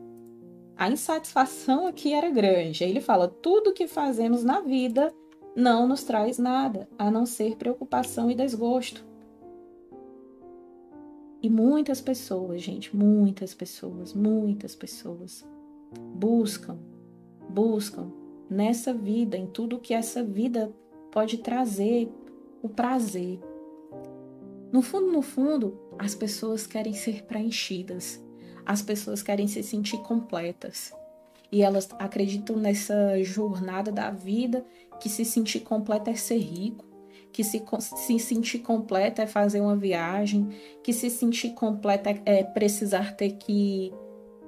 A 0.76 0.88
insatisfação 0.88 1.88
aqui 1.88 2.14
era 2.14 2.30
grande. 2.30 2.84
Ele 2.84 3.02
fala: 3.02 3.28
Tudo 3.28 3.74
que 3.74 3.88
fazemos 3.88 4.44
na 4.44 4.62
vida 4.62 5.12
não 5.56 5.88
nos 5.88 6.04
traz 6.04 6.38
nada, 6.38 6.88
a 6.96 7.10
não 7.10 7.26
ser 7.26 7.56
preocupação 7.56 8.30
e 8.30 8.36
desgosto. 8.36 9.04
E 11.42 11.50
muitas 11.50 12.00
pessoas, 12.00 12.62
gente, 12.62 12.96
muitas 12.96 13.56
pessoas, 13.56 14.14
muitas 14.14 14.76
pessoas 14.76 15.44
buscam, 16.16 16.78
buscam 17.50 18.12
nessa 18.48 18.94
vida, 18.94 19.36
em 19.36 19.48
tudo 19.48 19.80
que 19.80 19.94
essa 19.94 20.24
vida 20.24 20.72
pode 21.12 21.40
trazer, 21.40 22.12
o 22.62 22.70
prazer. 22.70 23.40
No 24.72 24.82
fundo, 24.82 25.12
no 25.12 25.22
fundo, 25.22 25.80
as 25.98 26.14
pessoas 26.14 26.68
querem 26.68 26.94
ser 26.94 27.24
preenchidas, 27.24 28.24
as 28.66 28.82
pessoas 28.82 29.24
querem 29.24 29.48
se 29.48 29.64
sentir 29.64 29.98
completas. 30.00 30.92
E 31.52 31.62
elas 31.62 31.88
acreditam 31.98 32.58
nessa 32.58 33.24
jornada 33.24 33.92
da 33.92 34.12
vida 34.12 34.66
que 35.00 35.08
se 35.08 35.24
sentir 35.24 35.62
completa 35.62 36.12
é 36.12 36.16
ser 36.16 36.40
rico, 36.40 36.86
que 37.32 37.44
se, 37.44 37.64
se 37.80 38.20
sentir 38.20 38.60
completa 38.60 39.22
é 39.22 39.28
fazer 39.28 39.62
uma 39.62 39.76
viagem, 39.76 40.50
que 40.84 40.92
se 40.92 41.10
sentir 41.10 41.52
completa 41.52 42.10
é, 42.10 42.22
é 42.26 42.44
precisar 42.44 43.16
ter 43.16 43.34
que 43.34 43.94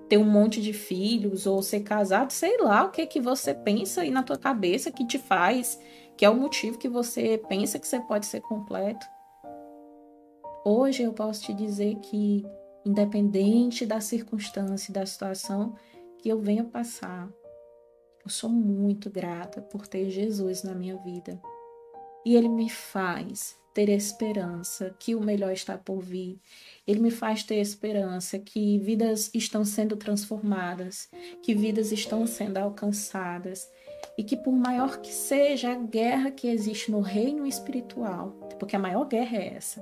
ter 0.09 0.17
um 0.17 0.25
monte 0.25 0.59
de 0.59 0.73
filhos 0.73 1.45
ou 1.45 1.61
ser 1.61 1.81
casado, 1.81 2.31
sei 2.31 2.57
lá 2.57 2.83
o 2.83 2.89
que 2.89 3.05
que 3.05 3.21
você 3.21 3.53
pensa 3.53 4.01
aí 4.01 4.09
na 4.09 4.23
tua 4.23 4.37
cabeça 4.37 4.91
que 4.91 5.05
te 5.05 5.19
faz, 5.19 5.79
que 6.19 6.25
é 6.25 6.29
o 6.29 6.36
motivo 6.36 6.77
que 6.77 6.89
você 6.89 7.38
pensa 7.47 7.79
que 7.79 7.88
você 7.88 7.97
pode 7.97 8.25
ser 8.25 8.41
completo. 8.41 9.08
Hoje 10.65 11.03
eu 11.03 11.13
posso 11.13 11.43
te 11.43 11.53
dizer 11.53 11.95
que 11.99 12.45
independente 12.86 13.86
da 13.86 14.01
circunstância, 14.01 14.93
da 14.93 15.05
situação 15.05 15.77
que 16.17 16.27
eu 16.27 16.38
venha 16.38 16.65
passar, 16.65 17.29
eu 18.21 18.29
sou 18.29 18.49
muito 18.49 19.10
grata 19.10 19.62
por 19.62 19.88
ter 19.88 20.10
Jesus 20.10 20.62
na 20.62 20.75
minha 20.75 20.97
vida. 20.97 21.41
E 22.25 22.36
ele 22.36 22.49
me 22.49 22.69
faz 22.69 23.58
ter 23.73 23.88
esperança 23.88 24.93
que 24.99 25.15
o 25.15 25.21
melhor 25.21 25.53
está 25.53 25.77
por 25.77 26.01
vir. 26.01 26.38
Ele 26.86 26.99
me 26.99 27.12
faz 27.12 27.43
ter 27.43 27.60
esperança 27.62 28.38
que 28.38 28.77
vidas 28.79 29.32
estão 29.34 29.63
sendo 29.63 29.95
transformadas, 29.95 31.10
que 31.41 31.55
vidas 31.55 31.93
estão 31.93 32.27
sendo 32.27 32.58
alcançadas 32.58 33.69
e 34.19 34.23
que 34.23 34.36
por 34.36 34.51
maior 34.51 34.99
que 34.99 35.13
seja 35.13 35.71
a 35.71 35.75
guerra 35.75 36.29
que 36.29 36.49
existe 36.49 36.91
no 36.91 36.99
reino 36.99 37.47
espiritual, 37.47 38.32
porque 38.60 38.75
a 38.75 38.79
maior 38.79 39.05
guerra 39.05 39.38
é 39.38 39.53
essa, 39.53 39.82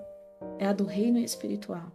é 0.59 0.67
a 0.67 0.73
do 0.73 0.83
reino 0.83 1.17
espiritual. 1.17 1.91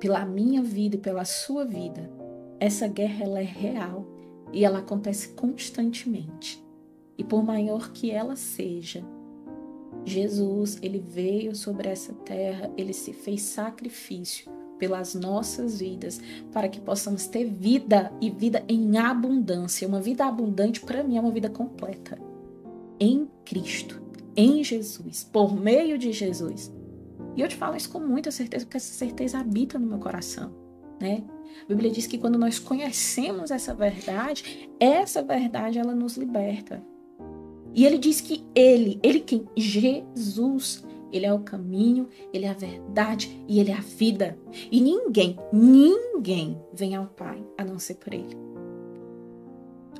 Pela 0.00 0.24
minha 0.24 0.62
vida 0.62 0.96
e 0.96 0.98
pela 0.98 1.26
sua 1.26 1.66
vida, 1.66 2.10
essa 2.58 2.88
guerra 2.88 3.22
ela 3.22 3.38
é 3.38 3.44
real 3.44 4.06
e 4.50 4.64
ela 4.64 4.78
acontece 4.78 5.34
constantemente. 5.34 6.64
E 7.18 7.22
por 7.22 7.44
maior 7.44 7.92
que 7.92 8.10
ela 8.10 8.34
seja, 8.34 9.04
Jesus, 10.06 10.78
ele 10.80 11.00
veio 11.00 11.54
sobre 11.54 11.90
essa 11.90 12.14
terra, 12.14 12.72
ele 12.78 12.94
se 12.94 13.12
fez 13.12 13.42
sacrifício 13.42 14.50
pelas 14.78 15.14
nossas 15.14 15.80
vidas, 15.80 16.20
para 16.52 16.68
que 16.68 16.80
possamos 16.80 17.26
ter 17.26 17.44
vida 17.44 18.12
e 18.20 18.30
vida 18.30 18.64
em 18.68 18.98
abundância. 18.98 19.88
Uma 19.88 20.00
vida 20.00 20.24
abundante 20.24 20.80
para 20.80 21.02
mim 21.02 21.16
é 21.16 21.20
uma 21.20 21.30
vida 21.30 21.48
completa 21.48 22.18
em 22.98 23.28
Cristo, 23.44 24.02
em 24.36 24.62
Jesus, 24.62 25.24
por 25.24 25.54
meio 25.54 25.98
de 25.98 26.12
Jesus. 26.12 26.72
E 27.36 27.40
eu 27.40 27.48
te 27.48 27.56
falo 27.56 27.76
isso 27.76 27.90
com 27.90 28.00
muita 28.00 28.30
certeza, 28.30 28.64
porque 28.64 28.76
essa 28.76 28.92
certeza 28.92 29.38
habita 29.38 29.78
no 29.78 29.86
meu 29.86 29.98
coração, 29.98 30.52
né? 31.00 31.24
A 31.62 31.66
Bíblia 31.68 31.90
diz 31.90 32.06
que 32.06 32.18
quando 32.18 32.38
nós 32.38 32.58
conhecemos 32.58 33.50
essa 33.50 33.74
verdade, 33.74 34.68
essa 34.78 35.22
verdade 35.22 35.78
ela 35.78 35.94
nos 35.94 36.16
liberta. 36.16 36.82
E 37.72 37.84
ele 37.84 37.98
diz 37.98 38.20
que 38.20 38.44
ele, 38.54 39.00
ele 39.02 39.20
quem? 39.20 39.46
Jesus, 39.56 40.83
ele 41.14 41.26
é 41.26 41.32
o 41.32 41.38
caminho, 41.38 42.08
ele 42.32 42.44
é 42.44 42.50
a 42.50 42.54
verdade 42.54 43.44
e 43.46 43.60
ele 43.60 43.70
é 43.70 43.74
a 43.74 43.80
vida. 43.80 44.36
E 44.70 44.80
ninguém, 44.80 45.38
ninguém 45.52 46.60
vem 46.72 46.96
ao 46.96 47.06
Pai 47.06 47.40
a 47.56 47.64
não 47.64 47.78
ser 47.78 47.94
por 47.94 48.12
ele. 48.12 48.36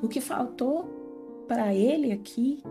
O 0.02 0.08
que 0.08 0.20
faltou 0.20 1.44
para 1.46 1.72
ele 1.72 2.10
aqui 2.10 2.62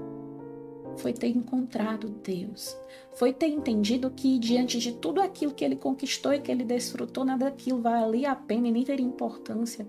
foi 0.97 1.13
ter 1.13 1.29
encontrado 1.29 2.09
Deus, 2.09 2.77
foi 3.15 3.31
ter 3.31 3.47
entendido 3.47 4.11
que 4.11 4.37
diante 4.37 4.77
de 4.77 4.91
tudo 4.91 5.21
aquilo 5.21 5.53
que 5.53 5.63
ele 5.63 5.75
conquistou 5.75 6.33
e 6.33 6.39
que 6.39 6.51
ele 6.51 6.65
desfrutou, 6.65 7.23
nada 7.23 7.45
daquilo 7.45 7.81
valia 7.81 8.31
a 8.31 8.35
pena 8.35 8.67
e 8.67 8.71
nem 8.71 8.83
teria 8.83 9.05
importância 9.05 9.87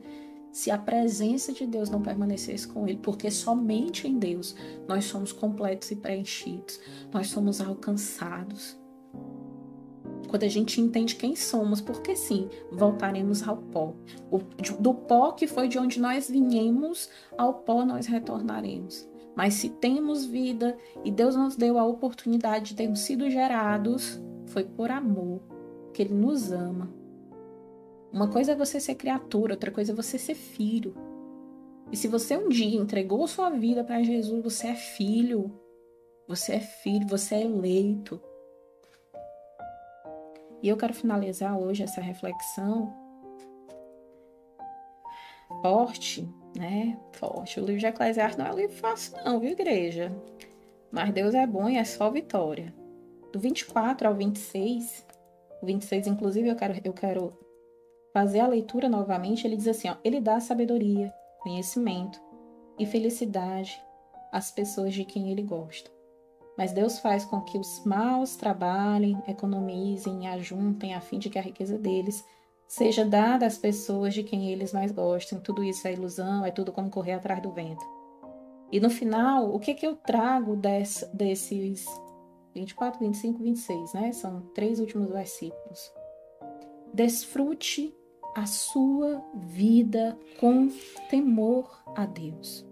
se 0.54 0.70
a 0.70 0.78
presença 0.78 1.52
de 1.52 1.66
Deus 1.66 1.90
não 1.90 2.00
permanecesse 2.00 2.68
com 2.68 2.86
ele, 2.86 3.00
porque 3.02 3.28
somente 3.28 4.06
em 4.06 4.16
Deus 4.16 4.54
nós 4.86 5.04
somos 5.04 5.32
completos 5.32 5.90
e 5.90 5.96
preenchidos, 5.96 6.78
nós 7.12 7.26
somos 7.26 7.60
alcançados. 7.60 8.78
Quando 10.28 10.44
a 10.44 10.48
gente 10.48 10.80
entende 10.80 11.16
quem 11.16 11.34
somos, 11.34 11.80
porque 11.80 12.14
sim, 12.14 12.48
voltaremos 12.70 13.46
ao 13.46 13.56
pó. 13.56 13.94
Do 14.78 14.94
pó 14.94 15.32
que 15.32 15.48
foi 15.48 15.66
de 15.66 15.76
onde 15.76 15.98
nós 15.98 16.30
viemos, 16.30 17.10
ao 17.36 17.54
pó 17.54 17.84
nós 17.84 18.06
retornaremos. 18.06 19.08
Mas 19.34 19.54
se 19.54 19.70
temos 19.70 20.24
vida 20.24 20.78
e 21.04 21.10
Deus 21.10 21.34
nos 21.34 21.56
deu 21.56 21.80
a 21.80 21.84
oportunidade 21.84 22.66
de 22.66 22.76
termos 22.76 23.00
sido 23.00 23.28
gerados, 23.28 24.22
foi 24.46 24.62
por 24.62 24.92
amor, 24.92 25.40
que 25.92 26.02
Ele 26.02 26.14
nos 26.14 26.52
ama 26.52 27.03
uma 28.14 28.28
coisa 28.28 28.52
é 28.52 28.54
você 28.54 28.78
ser 28.78 28.94
criatura, 28.94 29.54
outra 29.54 29.72
coisa 29.72 29.90
é 29.90 29.94
você 29.94 30.16
ser 30.16 30.36
filho. 30.36 30.94
E 31.90 31.96
se 31.96 32.06
você 32.06 32.36
um 32.36 32.48
dia 32.48 32.80
entregou 32.80 33.26
sua 33.26 33.50
vida 33.50 33.82
para 33.82 34.04
Jesus, 34.04 34.40
você 34.40 34.68
é 34.68 34.74
filho. 34.76 35.52
Você 36.28 36.54
é 36.54 36.60
filho, 36.60 37.08
você 37.08 37.34
é 37.34 37.42
eleito. 37.42 38.22
E 40.62 40.68
eu 40.68 40.76
quero 40.76 40.94
finalizar 40.94 41.58
hoje 41.58 41.82
essa 41.82 42.00
reflexão 42.00 42.94
forte, 45.60 46.28
né? 46.56 46.96
Forte. 47.14 47.58
O 47.58 47.64
livro 47.64 47.80
de 47.80 47.86
Eclesiastes 47.86 48.38
não 48.38 48.46
é 48.46 48.52
um 48.52 48.56
livro 48.56 48.76
fácil, 48.76 49.12
não, 49.24 49.40
viu, 49.40 49.50
igreja? 49.50 50.14
Mas 50.88 51.12
Deus 51.12 51.34
é 51.34 51.44
bom 51.48 51.68
e 51.68 51.76
é 51.76 51.84
só 51.84 52.08
vitória. 52.12 52.72
Do 53.32 53.40
24 53.40 54.06
ao 54.06 54.14
26, 54.14 55.04
o 55.60 55.66
26, 55.66 56.06
inclusive, 56.06 56.48
eu 56.48 56.54
quero, 56.54 56.80
eu 56.84 56.92
quero 56.92 57.43
fazer 58.14 58.38
a 58.38 58.46
leitura 58.46 58.88
novamente, 58.88 59.44
ele 59.44 59.56
diz 59.56 59.66
assim: 59.66 59.90
ó, 59.90 59.96
ele 60.04 60.20
dá 60.20 60.38
sabedoria, 60.38 61.12
conhecimento 61.40 62.22
e 62.78 62.86
felicidade 62.86 63.76
às 64.32 64.52
pessoas 64.52 64.94
de 64.94 65.04
quem 65.04 65.32
ele 65.32 65.42
gosta. 65.42 65.90
Mas 66.56 66.72
Deus 66.72 67.00
faz 67.00 67.24
com 67.24 67.40
que 67.40 67.58
os 67.58 67.84
maus 67.84 68.36
trabalhem, 68.36 69.20
economizem 69.26 70.28
ajuntem 70.28 70.94
a 70.94 71.00
fim 71.00 71.18
de 71.18 71.28
que 71.28 71.38
a 71.38 71.42
riqueza 71.42 71.76
deles 71.76 72.24
seja 72.68 73.04
dada 73.04 73.44
às 73.44 73.58
pessoas 73.58 74.14
de 74.14 74.22
quem 74.22 74.52
eles 74.52 74.72
mais 74.72 74.92
gostam. 74.92 75.40
Tudo 75.40 75.64
isso 75.64 75.86
é 75.88 75.92
ilusão, 75.92 76.46
é 76.46 76.52
tudo 76.52 76.70
como 76.70 76.90
correr 76.90 77.14
atrás 77.14 77.42
do 77.42 77.50
vento. 77.50 77.84
E 78.70 78.78
no 78.78 78.88
final, 78.88 79.52
o 79.52 79.58
que, 79.58 79.74
que 79.74 79.86
eu 79.86 79.96
trago 79.96 80.54
desse, 80.54 81.04
desses 81.12 81.84
24, 82.54 83.00
25, 83.00 83.42
26, 83.42 83.92
né? 83.92 84.12
São 84.12 84.42
três 84.54 84.78
últimos 84.78 85.10
versículos. 85.10 85.92
Desfrute 86.92 87.92
a 88.34 88.46
sua 88.46 89.24
vida 89.34 90.18
com 90.40 90.68
temor 91.08 91.84
a 91.94 92.04
Deus. 92.04 92.66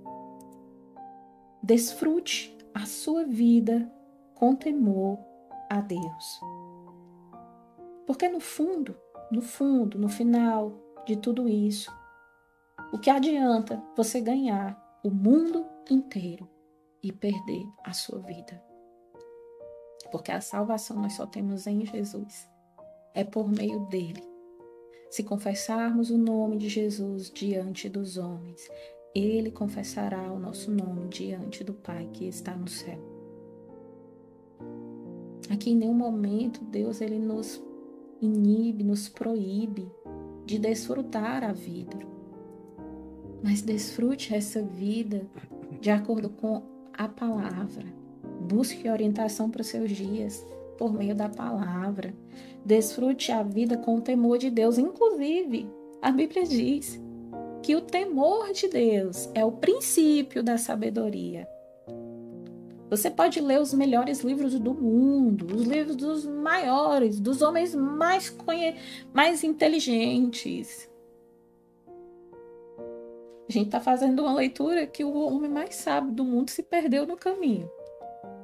Desfrute 1.62 2.57
a 2.75 2.85
sua 2.85 3.25
vida 3.25 3.90
com 4.35 4.57
temor 4.57 5.18
a 5.70 5.81
Deus. 5.81 6.40
Porque 8.07 8.29
no 8.29 8.40
fundo, 8.40 8.96
no 9.31 9.40
fundo, 9.40 9.96
no 9.98 10.09
final 10.09 10.72
de 11.07 11.16
tudo 11.16 11.48
isso, 11.48 11.90
o 12.92 12.98
que 12.98 13.09
adianta 13.09 13.81
você 13.96 14.20
ganhar 14.20 14.77
o 15.05 15.11
mundo 15.11 15.64
inteiro 15.88 16.51
e 17.03 17.12
perder 17.12 17.64
a 17.85 17.92
sua 17.92 18.18
vida? 18.18 18.61
Porque 20.11 20.33
a 20.33 20.40
salvação 20.40 20.96
nós 20.96 21.12
só 21.12 21.25
temos 21.25 21.68
em 21.68 21.87
Jesus. 21.87 22.51
É 23.14 23.22
por 23.22 23.48
meio 23.48 23.87
dele 23.87 24.31
se 25.12 25.22
confessarmos 25.22 26.09
o 26.09 26.16
nome 26.16 26.57
de 26.57 26.70
Jesus 26.70 27.31
diante 27.31 27.87
dos 27.87 28.16
homens, 28.16 28.66
ele 29.14 29.51
confessará 29.51 30.33
o 30.33 30.38
nosso 30.38 30.70
nome 30.70 31.07
diante 31.09 31.62
do 31.62 31.75
Pai 31.75 32.09
que 32.14 32.27
está 32.27 32.57
no 32.57 32.66
céu. 32.66 32.98
Aqui 35.51 35.72
em 35.72 35.77
nenhum 35.77 35.92
momento 35.92 36.64
Deus 36.64 37.03
ele 37.03 37.18
nos 37.18 37.62
inibe, 38.22 38.83
nos 38.83 39.07
proíbe 39.07 39.87
de 40.46 40.59
desfrutar 40.59 41.44
a 41.44 41.53
vida. 41.53 41.98
Mas 43.42 43.61
desfrute 43.61 44.35
essa 44.35 44.62
vida 44.62 45.27
de 45.79 45.90
acordo 45.90 46.31
com 46.31 46.62
a 46.90 47.07
palavra. 47.07 47.85
Busque 48.48 48.88
orientação 48.88 49.51
para 49.51 49.61
os 49.61 49.66
seus 49.66 49.90
dias 49.90 50.42
por 50.78 50.92
meio 50.92 51.14
da 51.14 51.28
palavra. 51.28 52.14
Desfrute 52.64 53.32
a 53.32 53.42
vida 53.42 53.76
com 53.76 53.96
o 53.96 54.00
temor 54.00 54.38
de 54.38 54.50
Deus. 54.50 54.78
Inclusive, 54.78 55.68
a 56.00 56.11
Bíblia 56.11 56.44
diz 56.44 57.00
que 57.62 57.76
o 57.76 57.80
temor 57.80 58.52
de 58.52 58.68
Deus 58.68 59.30
é 59.35 59.44
o 59.44 59.52
princípio 59.52 60.42
da 60.42 60.58
sabedoria. 60.58 61.48
Você 62.90 63.11
pode 63.11 63.40
ler 63.40 63.58
os 63.58 63.72
melhores 63.72 64.20
livros 64.20 64.58
do 64.58 64.74
mundo, 64.74 65.46
os 65.54 65.62
livros 65.62 65.96
dos 65.96 66.26
maiores, 66.26 67.18
dos 67.18 67.40
homens 67.40 67.74
mais, 67.74 68.28
conhe... 68.28 68.76
mais 69.14 69.42
inteligentes. 69.42 70.90
A 73.48 73.52
gente 73.52 73.66
está 73.66 73.80
fazendo 73.80 74.22
uma 74.22 74.35
leitura 74.35 74.87
que 74.87 75.04
o 75.04 75.14
homem 75.14 75.50
mais 75.50 75.74
sábio 75.74 76.12
do 76.12 76.24
mundo 76.24 76.50
se 76.50 76.62
perdeu 76.62 77.06
no 77.06 77.16
caminho, 77.16 77.70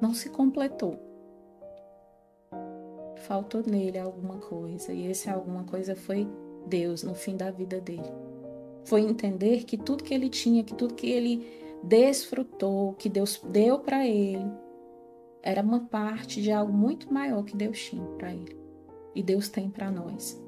não 0.00 0.14
se 0.14 0.30
completou. 0.30 1.07
Faltou 3.18 3.62
nele 3.66 3.98
alguma 3.98 4.38
coisa, 4.38 4.92
e 4.92 5.06
esse 5.06 5.28
alguma 5.28 5.64
coisa 5.64 5.94
foi 5.94 6.26
Deus 6.66 7.02
no 7.02 7.14
fim 7.14 7.36
da 7.36 7.50
vida 7.50 7.80
dele. 7.80 8.10
Foi 8.84 9.02
entender 9.02 9.64
que 9.64 9.76
tudo 9.76 10.04
que 10.04 10.14
ele 10.14 10.28
tinha, 10.28 10.64
que 10.64 10.74
tudo 10.74 10.94
que 10.94 11.10
ele 11.10 11.46
desfrutou, 11.82 12.94
que 12.94 13.08
Deus 13.08 13.40
deu 13.50 13.78
para 13.80 14.06
ele, 14.06 14.44
era 15.42 15.62
uma 15.62 15.80
parte 15.80 16.42
de 16.42 16.50
algo 16.50 16.72
muito 16.72 17.12
maior 17.12 17.44
que 17.44 17.56
Deus 17.56 17.78
tinha 17.78 18.04
para 18.16 18.32
ele. 18.32 18.56
E 19.14 19.22
Deus 19.22 19.48
tem 19.48 19.68
para 19.70 19.90
nós. 19.90 20.40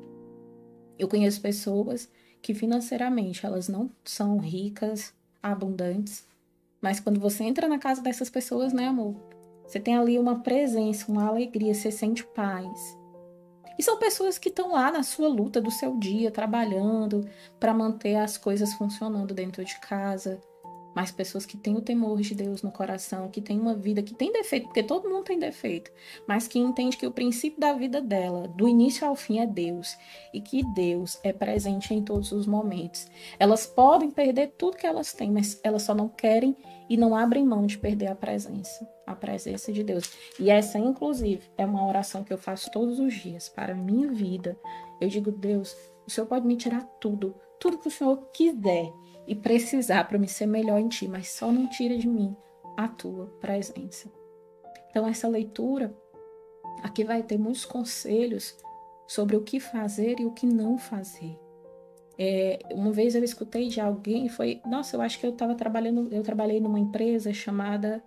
Eu 0.98 1.08
conheço 1.08 1.40
pessoas 1.40 2.10
que 2.42 2.54
financeiramente 2.54 3.44
elas 3.44 3.68
não 3.68 3.90
são 4.04 4.38
ricas, 4.38 5.14
abundantes, 5.42 6.26
mas 6.80 7.00
quando 7.00 7.20
você 7.20 7.44
entra 7.44 7.68
na 7.68 7.78
casa 7.78 8.02
dessas 8.02 8.30
pessoas, 8.30 8.72
né, 8.72 8.86
amor? 8.86 9.16
Você 9.70 9.78
tem 9.78 9.96
ali 9.96 10.18
uma 10.18 10.40
presença, 10.40 11.04
uma 11.08 11.28
alegria, 11.28 11.72
você 11.72 11.92
sente 11.92 12.24
paz. 12.24 12.98
E 13.78 13.82
são 13.84 14.00
pessoas 14.00 14.36
que 14.36 14.48
estão 14.48 14.72
lá 14.72 14.90
na 14.90 15.04
sua 15.04 15.28
luta 15.28 15.60
do 15.60 15.70
seu 15.70 15.96
dia, 15.96 16.28
trabalhando 16.28 17.24
para 17.60 17.72
manter 17.72 18.16
as 18.16 18.36
coisas 18.36 18.74
funcionando 18.74 19.32
dentro 19.32 19.64
de 19.64 19.78
casa, 19.78 20.40
mas 20.94 21.10
pessoas 21.10 21.46
que 21.46 21.56
têm 21.56 21.76
o 21.76 21.80
temor 21.80 22.20
de 22.20 22.34
Deus 22.34 22.62
no 22.62 22.70
coração, 22.70 23.28
que 23.28 23.40
têm 23.40 23.58
uma 23.60 23.74
vida 23.74 24.02
que 24.02 24.14
tem 24.14 24.32
defeito, 24.32 24.64
porque 24.66 24.82
todo 24.82 25.08
mundo 25.08 25.24
tem 25.24 25.38
defeito, 25.38 25.90
mas 26.26 26.48
que 26.48 26.58
entende 26.58 26.96
que 26.96 27.06
o 27.06 27.12
princípio 27.12 27.60
da 27.60 27.72
vida 27.72 28.00
dela, 28.00 28.48
do 28.48 28.68
início 28.68 29.06
ao 29.06 29.14
fim, 29.14 29.38
é 29.38 29.46
Deus 29.46 29.96
e 30.32 30.40
que 30.40 30.62
Deus 30.74 31.18
é 31.22 31.32
presente 31.32 31.94
em 31.94 32.02
todos 32.02 32.32
os 32.32 32.46
momentos. 32.46 33.08
Elas 33.38 33.66
podem 33.66 34.10
perder 34.10 34.54
tudo 34.58 34.76
que 34.76 34.86
elas 34.86 35.12
têm, 35.12 35.30
mas 35.30 35.60
elas 35.62 35.82
só 35.82 35.94
não 35.94 36.08
querem 36.08 36.56
e 36.88 36.96
não 36.96 37.14
abrem 37.14 37.46
mão 37.46 37.66
de 37.66 37.78
perder 37.78 38.08
a 38.08 38.14
presença, 38.16 38.88
a 39.06 39.14
presença 39.14 39.72
de 39.72 39.84
Deus. 39.84 40.12
E 40.38 40.50
essa, 40.50 40.78
inclusive, 40.78 41.42
é 41.56 41.64
uma 41.64 41.86
oração 41.86 42.24
que 42.24 42.32
eu 42.32 42.38
faço 42.38 42.70
todos 42.70 42.98
os 42.98 43.14
dias 43.14 43.48
para 43.48 43.72
a 43.72 43.76
minha 43.76 44.08
vida. 44.08 44.58
Eu 45.00 45.08
digo, 45.08 45.30
Deus, 45.30 45.74
o 46.06 46.10
Senhor 46.10 46.26
pode 46.26 46.46
me 46.46 46.56
tirar 46.56 46.82
tudo, 47.00 47.34
tudo 47.60 47.78
que 47.78 47.88
o 47.88 47.90
Senhor 47.90 48.16
quiser 48.32 48.92
e 49.26 49.34
precisar 49.34 50.04
para 50.08 50.18
me 50.18 50.28
ser 50.28 50.46
melhor 50.46 50.78
em 50.78 50.88
ti, 50.88 51.06
mas 51.08 51.28
só 51.28 51.52
não 51.52 51.68
tira 51.68 51.96
de 51.96 52.08
mim 52.08 52.34
a 52.76 52.88
tua 52.88 53.26
presença. 53.40 54.10
Então, 54.90 55.06
essa 55.06 55.28
leitura 55.28 55.94
aqui 56.82 57.04
vai 57.04 57.22
ter 57.22 57.38
muitos 57.38 57.64
conselhos 57.64 58.56
sobre 59.06 59.36
o 59.36 59.42
que 59.42 59.60
fazer 59.60 60.20
e 60.20 60.26
o 60.26 60.32
que 60.32 60.46
não 60.46 60.78
fazer. 60.78 61.38
É, 62.18 62.58
uma 62.72 62.92
vez 62.92 63.14
eu 63.14 63.24
escutei 63.24 63.68
de 63.68 63.80
alguém, 63.80 64.28
foi, 64.28 64.60
nossa, 64.66 64.96
eu 64.96 65.00
acho 65.00 65.18
que 65.18 65.26
eu 65.26 65.30
estava 65.30 65.54
trabalhando, 65.54 66.12
eu 66.12 66.22
trabalhei 66.22 66.60
numa 66.60 66.78
empresa 66.78 67.32
chamada 67.32 68.02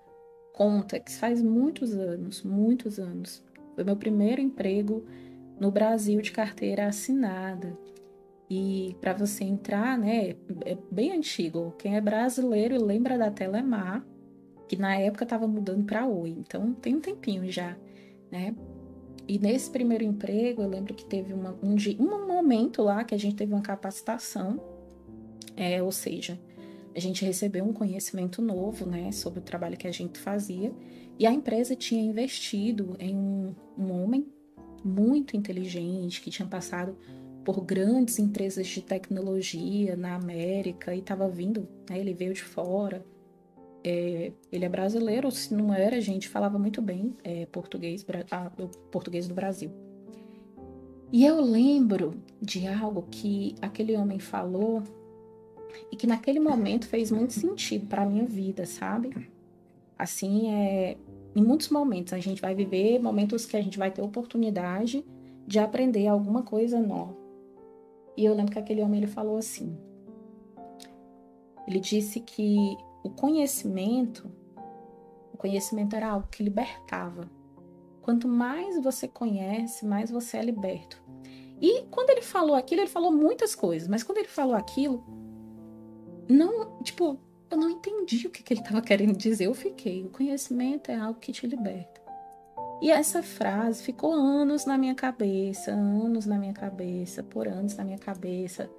Contex 0.53 1.17
faz 1.17 1.41
muitos 1.41 1.95
anos, 1.95 2.43
muitos 2.43 2.99
anos. 2.99 3.43
Foi 3.73 3.83
meu 3.83 3.95
primeiro 3.95 4.39
emprego 4.39 5.03
no 5.59 5.71
Brasil 5.71 6.21
de 6.21 6.31
carteira 6.31 6.85
assinada. 6.85 7.75
E 8.49 8.95
para 8.99 9.13
você 9.13 9.43
entrar, 9.43 9.97
né, 9.97 10.35
é 10.65 10.77
bem 10.91 11.11
antigo. 11.11 11.73
Quem 11.77 11.95
é 11.95 12.01
brasileiro 12.01 12.83
lembra 12.83 13.17
da 13.17 13.31
Telemar, 13.31 14.05
que 14.67 14.75
na 14.75 14.95
época 14.95 15.23
estava 15.23 15.47
mudando 15.47 15.85
para 15.85 16.05
Oi. 16.05 16.29
Então 16.29 16.73
tem 16.73 16.95
um 16.95 16.99
tempinho 16.99 17.49
já, 17.51 17.77
né? 18.31 18.55
E 19.27 19.39
nesse 19.39 19.69
primeiro 19.71 20.03
emprego, 20.03 20.61
eu 20.61 20.69
lembro 20.69 20.93
que 20.93 21.05
teve 21.05 21.33
uma, 21.33 21.57
um, 21.63 21.75
um 21.99 22.27
momento 22.27 22.81
lá 22.81 23.03
que 23.03 23.15
a 23.15 23.17
gente 23.17 23.35
teve 23.35 23.53
uma 23.53 23.61
capacitação, 23.61 24.61
é, 25.55 25.81
ou 25.81 25.91
seja, 25.91 26.37
a 26.95 26.99
gente 26.99 27.23
recebeu 27.23 27.63
um 27.63 27.73
conhecimento 27.73 28.41
novo, 28.41 28.85
né, 28.85 29.11
sobre 29.11 29.39
o 29.39 29.41
trabalho 29.41 29.77
que 29.77 29.87
a 29.87 29.91
gente 29.91 30.19
fazia, 30.19 30.73
e 31.17 31.25
a 31.25 31.31
empresa 31.31 31.75
tinha 31.75 32.03
investido 32.03 32.95
em 32.99 33.15
um, 33.15 33.55
um 33.77 33.91
homem 34.03 34.27
muito 34.83 35.37
inteligente 35.37 36.21
que 36.21 36.29
tinha 36.29 36.47
passado 36.47 36.97
por 37.43 37.61
grandes 37.61 38.19
empresas 38.19 38.67
de 38.67 38.81
tecnologia 38.81 39.95
na 39.95 40.15
América 40.15 40.95
e 40.95 40.99
estava 40.99 41.27
vindo, 41.27 41.67
né, 41.89 41.99
ele 41.99 42.13
veio 42.13 42.33
de 42.33 42.43
fora. 42.43 43.05
É, 43.83 44.31
ele 44.49 44.63
é 44.63 44.69
brasileiro, 44.69 45.29
se 45.29 45.53
não 45.53 45.73
era, 45.73 45.97
a 45.97 46.01
gente 46.01 46.29
falava 46.29 46.57
muito 46.57 46.81
bem 46.81 47.15
é, 47.23 47.45
português, 47.47 48.05
português 48.89 49.27
do 49.27 49.33
Brasil. 49.33 49.69
E 51.11 51.25
eu 51.25 51.41
lembro 51.41 52.15
de 52.41 52.65
algo 52.65 53.05
que 53.11 53.55
aquele 53.61 53.95
homem 53.95 54.19
falou 54.19 54.81
e 55.91 55.95
que 55.95 56.07
naquele 56.07 56.39
momento 56.39 56.87
fez 56.87 57.11
muito 57.11 57.33
sentido 57.33 57.87
para 57.87 58.03
a 58.03 58.05
minha 58.05 58.25
vida, 58.25 58.65
sabe? 58.65 59.29
Assim, 59.97 60.49
é, 60.51 60.97
em 61.35 61.43
muitos 61.43 61.69
momentos 61.69 62.13
a 62.13 62.19
gente 62.19 62.41
vai 62.41 62.55
viver 62.55 62.99
momentos 62.99 63.45
que 63.45 63.57
a 63.57 63.61
gente 63.61 63.77
vai 63.77 63.91
ter 63.91 64.01
oportunidade 64.01 65.05
de 65.45 65.59
aprender 65.59 66.07
alguma 66.07 66.41
coisa 66.41 66.79
nova. 66.79 67.22
E 68.15 68.25
eu 68.25 68.33
lembro 68.33 68.51
que 68.51 68.59
aquele 68.59 68.81
homem 68.81 69.01
ele 69.01 69.11
falou 69.11 69.37
assim. 69.37 69.77
Ele 71.67 71.79
disse 71.79 72.19
que 72.19 72.77
o 73.03 73.09
conhecimento, 73.09 74.29
o 75.33 75.37
conhecimento 75.37 75.95
era 75.95 76.09
algo 76.09 76.27
que 76.27 76.43
libertava. 76.43 77.29
Quanto 78.01 78.27
mais 78.27 78.81
você 78.81 79.07
conhece, 79.07 79.85
mais 79.85 80.11
você 80.11 80.37
é 80.37 80.41
liberto. 80.43 81.01
E 81.61 81.83
quando 81.83 82.09
ele 82.09 82.21
falou 82.21 82.55
aquilo, 82.55 82.81
ele 82.81 82.89
falou 82.89 83.11
muitas 83.11 83.55
coisas, 83.55 83.87
mas 83.87 84.03
quando 84.03 84.17
ele 84.17 84.27
falou 84.27 84.55
aquilo, 84.55 85.03
não, 86.27 86.81
tipo, 86.81 87.17
eu 87.49 87.57
não 87.57 87.69
entendi 87.69 88.27
o 88.27 88.29
que, 88.29 88.43
que 88.43 88.53
ele 88.53 88.61
estava 88.61 88.81
querendo 88.81 89.15
dizer. 89.15 89.45
Eu 89.45 89.53
fiquei. 89.53 90.03
O 90.03 90.09
conhecimento 90.09 90.89
é 90.89 90.95
algo 90.95 91.19
que 91.19 91.31
te 91.31 91.47
liberta. 91.47 92.02
E 92.83 92.91
essa 92.91 93.23
frase 93.23 93.81
ficou 93.81 94.11
anos 94.11 94.65
na 94.65 94.77
minha 94.77 94.93
cabeça, 94.93 95.71
anos 95.71 96.25
na 96.25 96.37
minha 96.37 96.51
cabeça, 96.51 97.23
por 97.23 97.47
anos 97.47 97.77
na 97.77 97.83
minha 97.85 97.97
cabeça, 97.97 98.69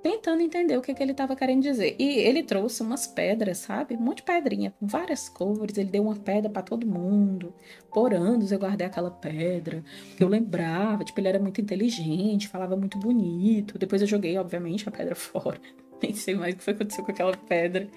tentando 0.00 0.40
entender 0.40 0.76
o 0.78 0.80
que, 0.80 0.94
que 0.94 1.02
ele 1.02 1.10
estava 1.10 1.34
querendo 1.34 1.64
dizer. 1.64 1.96
E 1.98 2.20
ele 2.20 2.44
trouxe 2.44 2.80
umas 2.80 3.08
pedras, 3.08 3.58
sabe? 3.58 3.96
Um 3.96 4.02
monte 4.02 4.18
de 4.18 4.22
pedrinha, 4.22 4.70
com 4.70 4.86
várias 4.86 5.28
cores. 5.28 5.76
Ele 5.76 5.90
deu 5.90 6.04
uma 6.04 6.14
pedra 6.14 6.48
para 6.48 6.62
todo 6.62 6.86
mundo. 6.86 7.52
Por 7.92 8.14
anos 8.14 8.52
eu 8.52 8.58
guardei 8.60 8.86
aquela 8.86 9.10
pedra, 9.10 9.82
que 10.16 10.22
eu 10.22 10.28
lembrava, 10.28 11.02
tipo, 11.02 11.18
ele 11.18 11.26
era 11.26 11.40
muito 11.40 11.60
inteligente, 11.60 12.46
falava 12.46 12.76
muito 12.76 13.00
bonito. 13.00 13.80
Depois 13.80 14.00
eu 14.00 14.06
joguei, 14.06 14.38
obviamente, 14.38 14.88
a 14.88 14.92
pedra 14.92 15.16
fora. 15.18 15.60
Nem 16.00 16.14
sei 16.14 16.36
mais 16.36 16.54
o 16.54 16.58
que 16.58 16.62
foi 16.62 16.72
que 16.72 16.82
aconteceu 16.84 17.04
com 17.04 17.10
aquela 17.10 17.36
pedra. 17.36 17.88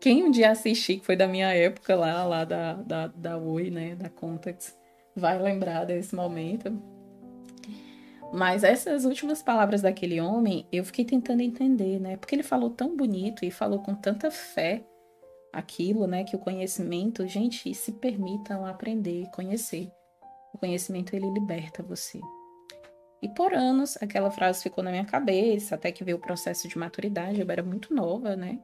Quem 0.00 0.22
um 0.24 0.30
dia 0.30 0.50
assistir, 0.50 1.00
que 1.00 1.06
foi 1.06 1.16
da 1.16 1.26
minha 1.26 1.52
época 1.52 1.96
lá, 1.96 2.24
lá 2.24 2.44
da, 2.44 2.74
da, 2.74 3.06
da 3.08 3.36
Oi, 3.36 3.70
né, 3.70 3.96
da 3.96 4.08
Contax, 4.08 4.76
vai 5.14 5.38
lembrar 5.40 5.84
desse 5.84 6.14
momento. 6.14 6.80
Mas 8.32 8.62
essas 8.62 9.04
últimas 9.04 9.42
palavras 9.42 9.82
daquele 9.82 10.20
homem, 10.20 10.66
eu 10.70 10.84
fiquei 10.84 11.04
tentando 11.04 11.40
entender, 11.40 11.98
né? 11.98 12.16
Porque 12.16 12.34
ele 12.34 12.42
falou 12.42 12.70
tão 12.70 12.94
bonito 12.94 13.44
e 13.44 13.50
falou 13.50 13.80
com 13.80 13.94
tanta 13.94 14.30
fé 14.30 14.84
aquilo, 15.52 16.06
né? 16.06 16.24
Que 16.24 16.36
o 16.36 16.38
conhecimento, 16.38 17.26
gente, 17.26 17.74
se 17.74 17.92
permitam 17.92 18.66
aprender, 18.66 19.28
conhecer. 19.30 19.90
O 20.54 20.58
conhecimento, 20.58 21.16
ele 21.16 21.30
liberta 21.30 21.82
você. 21.82 22.20
E 23.20 23.28
por 23.28 23.52
anos, 23.52 23.96
aquela 24.00 24.30
frase 24.30 24.62
ficou 24.62 24.84
na 24.84 24.90
minha 24.90 25.04
cabeça, 25.04 25.74
até 25.74 25.90
que 25.90 26.04
veio 26.04 26.18
o 26.18 26.20
processo 26.20 26.68
de 26.68 26.78
maturidade, 26.78 27.40
eu 27.40 27.50
era 27.50 27.62
muito 27.62 27.94
nova, 27.94 28.36
né? 28.36 28.60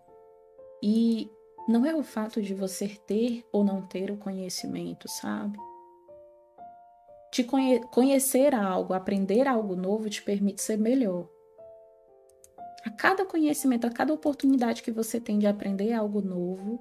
E 0.86 1.30
não 1.66 1.86
é 1.86 1.94
o 1.94 2.02
fato 2.02 2.42
de 2.42 2.52
você 2.52 2.86
ter 3.06 3.42
ou 3.50 3.64
não 3.64 3.80
ter 3.80 4.10
o 4.10 4.18
conhecimento, 4.18 5.08
sabe? 5.08 5.58
Te 7.32 7.42
conhe 7.42 7.80
conhecer 7.84 8.54
algo, 8.54 8.92
aprender 8.92 9.48
algo 9.48 9.74
novo 9.74 10.10
te 10.10 10.20
permite 10.20 10.60
ser 10.60 10.76
melhor. 10.76 11.26
A 12.84 12.90
cada 12.90 13.24
conhecimento, 13.24 13.86
a 13.86 13.90
cada 13.90 14.12
oportunidade 14.12 14.82
que 14.82 14.92
você 14.92 15.18
tem 15.18 15.38
de 15.38 15.46
aprender 15.46 15.94
algo 15.94 16.20
novo, 16.20 16.78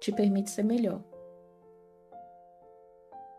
te 0.00 0.10
permite 0.10 0.50
ser 0.50 0.64
melhor. 0.64 1.00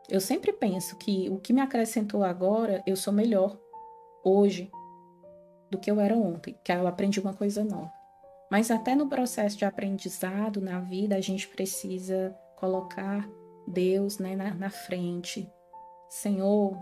Eu 0.07 0.21
sempre 0.21 0.53
penso 0.53 0.97
que 0.97 1.29
o 1.29 1.39
que 1.39 1.51
me 1.51 1.59
acrescentou 1.59 2.23
agora, 2.23 2.81
eu 2.87 2.95
sou 2.95 3.11
melhor 3.11 3.59
hoje 4.23 4.71
do 5.69 5.77
que 5.77 5.91
eu 5.91 5.99
era 5.99 6.15
ontem, 6.15 6.57
que 6.63 6.71
eu 6.71 6.87
aprendi 6.87 7.19
uma 7.19 7.33
coisa 7.33 7.65
nova. 7.65 7.98
Mas 8.49 8.71
até 8.71 8.95
no 8.95 9.07
processo 9.07 9.57
de 9.57 9.65
aprendizado 9.65 10.59
na 10.59 10.79
vida, 10.79 11.15
a 11.15 11.21
gente 11.21 11.47
precisa 11.47 12.35
colocar 12.55 13.29
Deus 13.67 14.17
né, 14.17 14.35
na, 14.35 14.53
na 14.53 14.69
frente. 14.69 15.47
Senhor, 16.09 16.75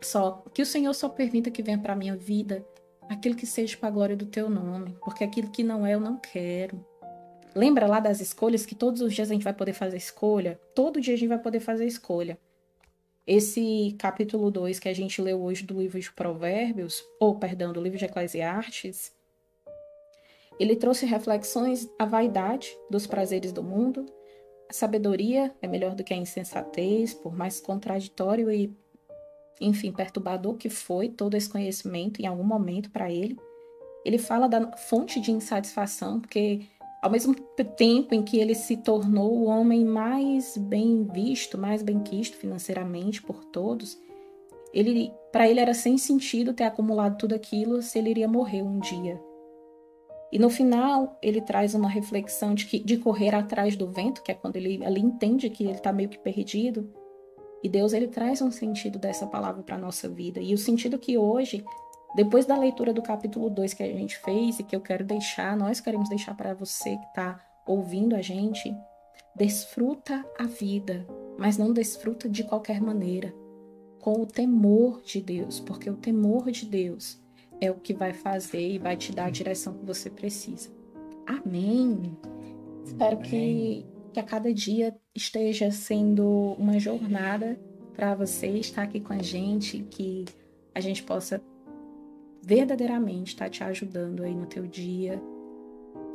só 0.00 0.44
que 0.54 0.62
o 0.62 0.66
Senhor 0.66 0.94
só 0.94 1.08
permita 1.08 1.50
que 1.50 1.62
venha 1.62 1.78
para 1.78 1.96
minha 1.96 2.16
vida 2.16 2.64
aquilo 3.08 3.34
que 3.34 3.46
seja 3.46 3.76
para 3.76 3.88
a 3.88 3.92
glória 3.92 4.16
do 4.16 4.26
teu 4.26 4.48
nome, 4.48 4.96
porque 5.02 5.24
aquilo 5.24 5.50
que 5.50 5.64
não 5.64 5.84
é 5.84 5.94
eu 5.94 6.00
não 6.00 6.16
quero. 6.16 6.84
Lembra 7.54 7.86
lá 7.86 7.98
das 7.98 8.20
escolhas 8.20 8.64
que 8.64 8.74
todos 8.74 9.00
os 9.00 9.12
dias 9.12 9.30
a 9.30 9.34
gente 9.34 9.42
vai 9.42 9.54
poder 9.54 9.72
fazer 9.72 9.96
escolha? 9.96 10.60
Todo 10.74 11.00
dia 11.00 11.14
a 11.14 11.16
gente 11.16 11.28
vai 11.28 11.38
poder 11.38 11.60
fazer 11.60 11.86
escolha. 11.86 12.38
Esse 13.26 13.96
capítulo 13.98 14.50
2 14.50 14.78
que 14.78 14.88
a 14.88 14.94
gente 14.94 15.20
leu 15.20 15.42
hoje 15.42 15.64
do 15.64 15.78
livro 15.80 15.98
de 15.98 16.12
Provérbios, 16.12 17.02
ou 17.18 17.38
perdão, 17.38 17.72
do 17.72 17.80
livro 17.80 17.98
de 17.98 18.04
Eclesiastes, 18.04 19.12
ele 20.58 20.74
trouxe 20.74 21.06
reflexões 21.06 21.88
à 21.98 22.04
vaidade 22.04 22.76
dos 22.90 23.06
prazeres 23.06 23.52
do 23.52 23.62
mundo. 23.62 24.04
A 24.68 24.72
sabedoria 24.72 25.54
é 25.62 25.68
melhor 25.68 25.94
do 25.94 26.02
que 26.02 26.12
a 26.12 26.16
insensatez, 26.16 27.14
por 27.14 27.34
mais 27.34 27.60
contraditório 27.60 28.50
e, 28.50 28.76
enfim, 29.60 29.92
perturbador 29.92 30.56
que 30.56 30.68
foi 30.68 31.08
todo 31.08 31.36
esse 31.36 31.48
conhecimento 31.48 32.20
em 32.20 32.26
algum 32.26 32.44
momento 32.44 32.90
para 32.90 33.10
ele. 33.10 33.36
Ele 34.04 34.18
fala 34.18 34.48
da 34.48 34.76
fonte 34.76 35.20
de 35.20 35.30
insatisfação, 35.30 36.20
porque 36.20 36.62
ao 37.00 37.10
mesmo 37.10 37.34
tempo 37.76 38.14
em 38.14 38.22
que 38.22 38.38
ele 38.38 38.54
se 38.54 38.76
tornou 38.76 39.32
o 39.38 39.44
homem 39.44 39.84
mais 39.84 40.56
bem 40.56 41.04
visto, 41.04 41.56
mais 41.56 41.82
bem 41.82 42.00
quisto 42.00 42.36
financeiramente 42.36 43.22
por 43.22 43.44
todos, 43.44 43.98
ele, 44.72 45.12
para 45.32 45.48
ele 45.48 45.60
era 45.60 45.72
sem 45.72 45.96
sentido 45.96 46.52
ter 46.52 46.64
acumulado 46.64 47.16
tudo 47.16 47.34
aquilo 47.34 47.80
se 47.80 47.98
ele 47.98 48.10
iria 48.10 48.28
morrer 48.28 48.62
um 48.62 48.78
dia. 48.80 49.27
E 50.30 50.38
no 50.38 50.50
final, 50.50 51.18
ele 51.22 51.40
traz 51.40 51.74
uma 51.74 51.88
reflexão 51.88 52.54
de, 52.54 52.66
que, 52.66 52.78
de 52.78 52.98
correr 52.98 53.34
atrás 53.34 53.76
do 53.76 53.90
vento, 53.90 54.22
que 54.22 54.30
é 54.30 54.34
quando 54.34 54.56
ele, 54.56 54.82
ele 54.84 55.00
entende 55.00 55.48
que 55.48 55.64
ele 55.64 55.72
está 55.72 55.92
meio 55.92 56.08
que 56.08 56.18
perdido. 56.18 56.92
E 57.62 57.68
Deus 57.68 57.92
ele 57.92 58.08
traz 58.08 58.42
um 58.42 58.50
sentido 58.50 58.98
dessa 58.98 59.26
palavra 59.26 59.62
para 59.62 59.76
a 59.76 59.78
nossa 59.78 60.08
vida. 60.08 60.40
E 60.40 60.52
o 60.52 60.58
sentido 60.58 60.98
que 60.98 61.16
hoje, 61.16 61.64
depois 62.14 62.44
da 62.44 62.56
leitura 62.56 62.92
do 62.92 63.02
capítulo 63.02 63.48
2 63.48 63.74
que 63.74 63.82
a 63.82 63.86
gente 63.86 64.18
fez 64.18 64.60
e 64.60 64.64
que 64.64 64.76
eu 64.76 64.80
quero 64.80 65.04
deixar, 65.04 65.56
nós 65.56 65.80
queremos 65.80 66.08
deixar 66.08 66.36
para 66.36 66.54
você 66.54 66.96
que 66.96 67.06
está 67.06 67.42
ouvindo 67.66 68.14
a 68.14 68.22
gente, 68.22 68.74
desfruta 69.34 70.24
a 70.38 70.44
vida, 70.44 71.06
mas 71.38 71.56
não 71.56 71.72
desfruta 71.72 72.28
de 72.28 72.44
qualquer 72.44 72.80
maneira, 72.80 73.34
com 74.00 74.22
o 74.22 74.26
temor 74.26 75.02
de 75.02 75.20
Deus, 75.20 75.58
porque 75.60 75.90
o 75.90 75.96
temor 75.96 76.50
de 76.50 76.64
Deus 76.64 77.20
é 77.60 77.70
o 77.70 77.74
que 77.74 77.92
vai 77.92 78.12
fazer 78.12 78.74
e 78.74 78.78
vai 78.78 78.96
te 78.96 79.12
dar 79.12 79.26
a 79.26 79.30
direção 79.30 79.74
que 79.74 79.84
você 79.84 80.08
precisa. 80.10 80.70
Amém. 81.26 82.16
Espero 82.84 83.18
que, 83.18 83.84
que 84.12 84.20
a 84.20 84.22
cada 84.22 84.52
dia 84.52 84.96
esteja 85.14 85.70
sendo 85.70 86.54
uma 86.58 86.78
jornada 86.78 87.58
para 87.94 88.14
você 88.14 88.46
estar 88.46 88.82
aqui 88.82 89.00
com 89.00 89.12
a 89.12 89.22
gente, 89.22 89.80
que 89.90 90.24
a 90.74 90.80
gente 90.80 91.02
possa 91.02 91.42
verdadeiramente 92.42 93.34
estar 93.34 93.50
te 93.50 93.62
ajudando 93.62 94.22
aí 94.22 94.34
no 94.34 94.46
teu 94.46 94.66
dia, 94.66 95.20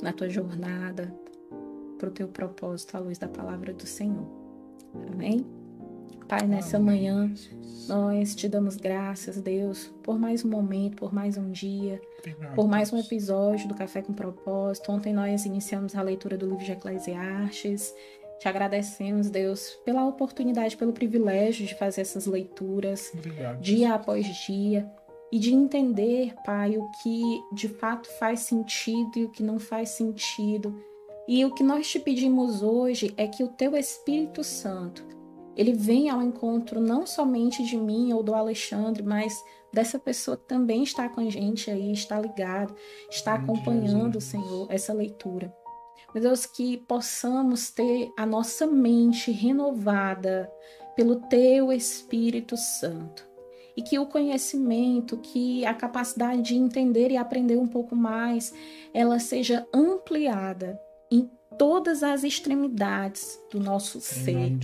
na 0.02 0.14
tua 0.14 0.30
jornada, 0.30 1.14
para 1.98 2.10
o 2.10 2.12
teu 2.12 2.28
propósito 2.28 2.96
à 2.96 3.00
luz 3.00 3.18
da 3.18 3.28
palavra 3.28 3.74
do 3.74 3.86
Senhor. 3.86 4.28
Amém? 5.12 5.63
Pai, 6.28 6.48
nessa 6.48 6.80
manhã 6.80 7.32
nós 7.88 8.34
te 8.34 8.48
damos 8.48 8.78
graças, 8.78 9.42
Deus, 9.42 9.94
por 10.04 10.18
mais 10.18 10.44
um 10.44 10.50
momento, 10.50 10.98
por 10.98 11.14
mais 11.14 11.38
um 11.38 11.52
dia, 11.52 12.02
por 12.56 12.68
mais 12.68 12.92
um 12.94 12.98
episódio 12.98 13.68
do 13.68 13.76
Café 13.76 14.02
com 14.02 14.14
Propósito. 14.14 14.92
Ontem 14.92 15.14
nós 15.14 15.46
iniciamos 15.46 15.96
a 15.96 16.02
leitura 16.02 16.38
do 16.38 16.48
livro 16.48 16.64
de 16.64 16.72
Eclesiastes. 16.72 17.94
Te 18.40 18.48
agradecemos, 18.48 19.30
Deus, 19.30 19.80
pela 19.86 20.06
oportunidade, 20.06 20.78
pelo 20.78 20.94
privilégio 20.94 21.66
de 21.66 21.76
fazer 21.76 22.02
essas 22.02 22.26
leituras 22.26 23.12
Obrigado. 23.14 23.62
dia 23.62 23.94
após 23.94 24.26
dia 24.46 24.90
e 25.32 25.40
de 25.40 25.54
entender, 25.54 26.34
Pai, 26.46 26.78
o 26.78 26.90
que 27.02 27.22
de 27.54 27.68
fato 27.68 28.08
faz 28.20 28.42
sentido 28.42 29.12
e 29.18 29.26
o 29.26 29.30
que 29.30 29.44
não 29.44 29.60
faz 29.60 29.90
sentido. 29.90 30.80
E 31.28 31.44
o 31.46 31.54
que 31.54 31.64
nós 31.64 31.90
te 31.90 32.00
pedimos 32.00 32.62
hoje 32.62 33.14
é 33.18 33.28
que 33.28 33.44
o 33.44 33.48
teu 33.48 33.76
Espírito 33.76 34.44
Santo 34.44 35.04
ele 35.56 35.74
vem 35.74 36.10
ao 36.10 36.22
encontro 36.22 36.80
não 36.80 37.06
somente 37.06 37.64
de 37.64 37.78
mim 37.78 38.12
ou 38.14 38.24
do 38.24 38.34
Alexandre, 38.34 39.04
mas 39.04 39.34
dessa 39.72 40.00
pessoa 40.00 40.38
que 40.38 40.48
também 40.48 40.84
está 40.84 41.10
com 41.10 41.22
a 41.22 41.30
gente 41.30 41.70
aí, 41.70 41.92
está 41.92 42.20
ligado, 42.20 42.76
está 43.10 43.36
acompanhando, 43.36 44.20
Senhor, 44.22 44.68
essa 44.70 44.94
leitura. 44.94 45.54
Meu 46.14 46.22
Deus, 46.22 46.46
que 46.46 46.78
possamos 46.78 47.72
ter 47.72 48.12
a 48.18 48.26
nossa 48.26 48.68
mente 48.68 49.32
renovada 49.32 50.52
pelo 50.96 51.16
Teu 51.28 51.72
Espírito 51.72 52.56
Santo. 52.56 53.28
E 53.76 53.82
que 53.82 53.98
o 53.98 54.06
conhecimento, 54.06 55.18
que 55.18 55.66
a 55.66 55.74
capacidade 55.74 56.44
de 56.44 56.56
entender 56.56 57.10
e 57.10 57.18
aprender 57.18 57.58
um 57.58 57.68
pouco 57.68 57.96
mais, 57.96 58.54
ela 58.94 59.18
seja 59.18 59.68
ampliada 59.74 60.80
todas 61.58 62.04
as 62.04 62.24
extremidades 62.24 63.40
do 63.52 63.60
nosso 63.60 64.00
ser. 64.02 64.58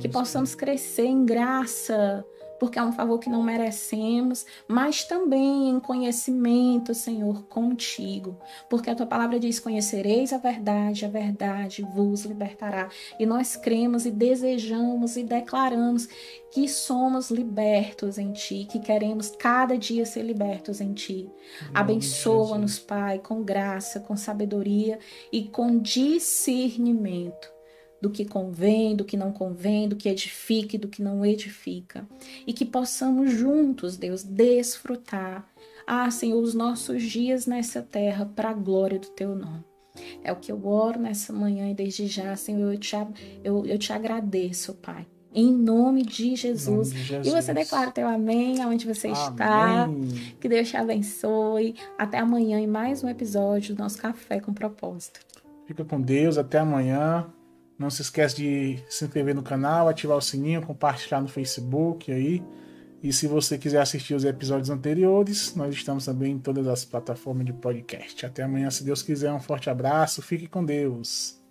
Que 0.00 0.08
possamos 0.08 0.54
crescer 0.54 1.06
em 1.06 1.24
graça, 1.24 2.24
porque 2.62 2.78
é 2.78 2.82
um 2.84 2.92
favor 2.92 3.18
que 3.18 3.28
não 3.28 3.42
merecemos, 3.42 4.46
mas 4.68 5.02
também 5.02 5.68
em 5.68 5.80
conhecimento, 5.80 6.94
Senhor, 6.94 7.42
contigo. 7.48 8.38
Porque 8.70 8.88
a 8.88 8.94
tua 8.94 9.04
palavra 9.04 9.40
diz: 9.40 9.58
Conhecereis 9.58 10.32
a 10.32 10.38
verdade, 10.38 11.04
a 11.04 11.08
verdade 11.08 11.82
vos 11.82 12.24
libertará. 12.24 12.88
E 13.18 13.26
nós 13.26 13.56
cremos 13.56 14.06
e 14.06 14.12
desejamos 14.12 15.16
e 15.16 15.24
declaramos 15.24 16.08
que 16.52 16.68
somos 16.68 17.32
libertos 17.32 18.16
em 18.16 18.30
ti, 18.30 18.64
que 18.70 18.78
queremos 18.78 19.30
cada 19.30 19.76
dia 19.76 20.06
ser 20.06 20.22
libertos 20.22 20.80
em 20.80 20.92
ti. 20.92 21.28
Abençoa-nos, 21.74 22.78
Pai, 22.78 23.18
com 23.18 23.42
graça, 23.42 23.98
com 23.98 24.16
sabedoria 24.16 25.00
e 25.32 25.48
com 25.48 25.80
discernimento 25.80 27.50
do 28.02 28.10
que 28.10 28.24
convém, 28.24 28.96
do 28.96 29.04
que 29.04 29.16
não 29.16 29.30
convém, 29.30 29.88
do 29.88 29.94
que 29.94 30.08
edifica 30.08 30.74
e 30.74 30.78
do 30.78 30.88
que 30.88 31.00
não 31.00 31.24
edifica. 31.24 32.04
E 32.44 32.52
que 32.52 32.64
possamos 32.64 33.30
juntos, 33.30 33.96
Deus, 33.96 34.24
desfrutar, 34.24 35.48
ah, 35.86 36.10
Senhor, 36.10 36.42
os 36.42 36.52
nossos 36.52 37.02
dias 37.02 37.46
nessa 37.46 37.80
terra 37.80 38.26
para 38.26 38.50
a 38.50 38.54
glória 38.54 38.98
do 38.98 39.08
teu 39.08 39.36
nome. 39.36 39.64
É 40.24 40.32
o 40.32 40.36
que 40.36 40.50
eu 40.50 40.66
oro 40.66 40.98
nessa 40.98 41.32
manhã 41.32 41.70
e 41.70 41.74
desde 41.74 42.06
já, 42.08 42.34
Senhor, 42.34 42.72
eu 42.72 42.78
te, 42.78 42.96
eu, 43.44 43.64
eu 43.66 43.78
te 43.78 43.92
agradeço, 43.92 44.74
Pai. 44.74 45.06
Em 45.34 45.50
nome 45.50 46.02
de 46.02 46.34
Jesus. 46.34 46.92
Nome 46.92 47.00
de 47.00 47.08
Jesus. 47.08 47.26
E 47.26 47.30
você 47.30 47.54
declara 47.54 47.90
teu 47.90 48.08
amém 48.08 48.60
aonde 48.60 48.86
você 48.86 49.08
amém. 49.08 49.20
está. 49.22 49.88
Que 50.40 50.48
Deus 50.48 50.68
te 50.68 50.76
abençoe. 50.76 51.74
Até 51.96 52.18
amanhã 52.18 52.58
em 52.58 52.66
mais 52.66 53.02
um 53.02 53.08
episódio 53.08 53.74
do 53.74 53.82
nosso 53.82 53.98
Café 53.98 54.40
com 54.40 54.52
Propósito. 54.52 55.20
Fica 55.66 55.84
com 55.84 56.00
Deus. 56.00 56.36
Até 56.36 56.58
amanhã. 56.58 57.26
Não 57.82 57.90
se 57.90 58.02
esquece 58.02 58.36
de 58.36 58.78
se 58.88 59.04
inscrever 59.04 59.34
no 59.34 59.42
canal, 59.42 59.88
ativar 59.88 60.16
o 60.16 60.20
sininho, 60.22 60.62
compartilhar 60.62 61.20
no 61.20 61.26
Facebook 61.26 62.12
aí. 62.12 62.40
E 63.02 63.12
se 63.12 63.26
você 63.26 63.58
quiser 63.58 63.80
assistir 63.80 64.14
os 64.14 64.24
episódios 64.24 64.70
anteriores, 64.70 65.56
nós 65.56 65.74
estamos 65.74 66.04
também 66.04 66.34
em 66.34 66.38
todas 66.38 66.68
as 66.68 66.84
plataformas 66.84 67.44
de 67.44 67.52
podcast. 67.52 68.24
Até 68.24 68.44
amanhã, 68.44 68.70
se 68.70 68.84
Deus 68.84 69.02
quiser. 69.02 69.32
Um 69.32 69.40
forte 69.40 69.68
abraço. 69.68 70.22
Fique 70.22 70.46
com 70.46 70.64
Deus. 70.64 71.42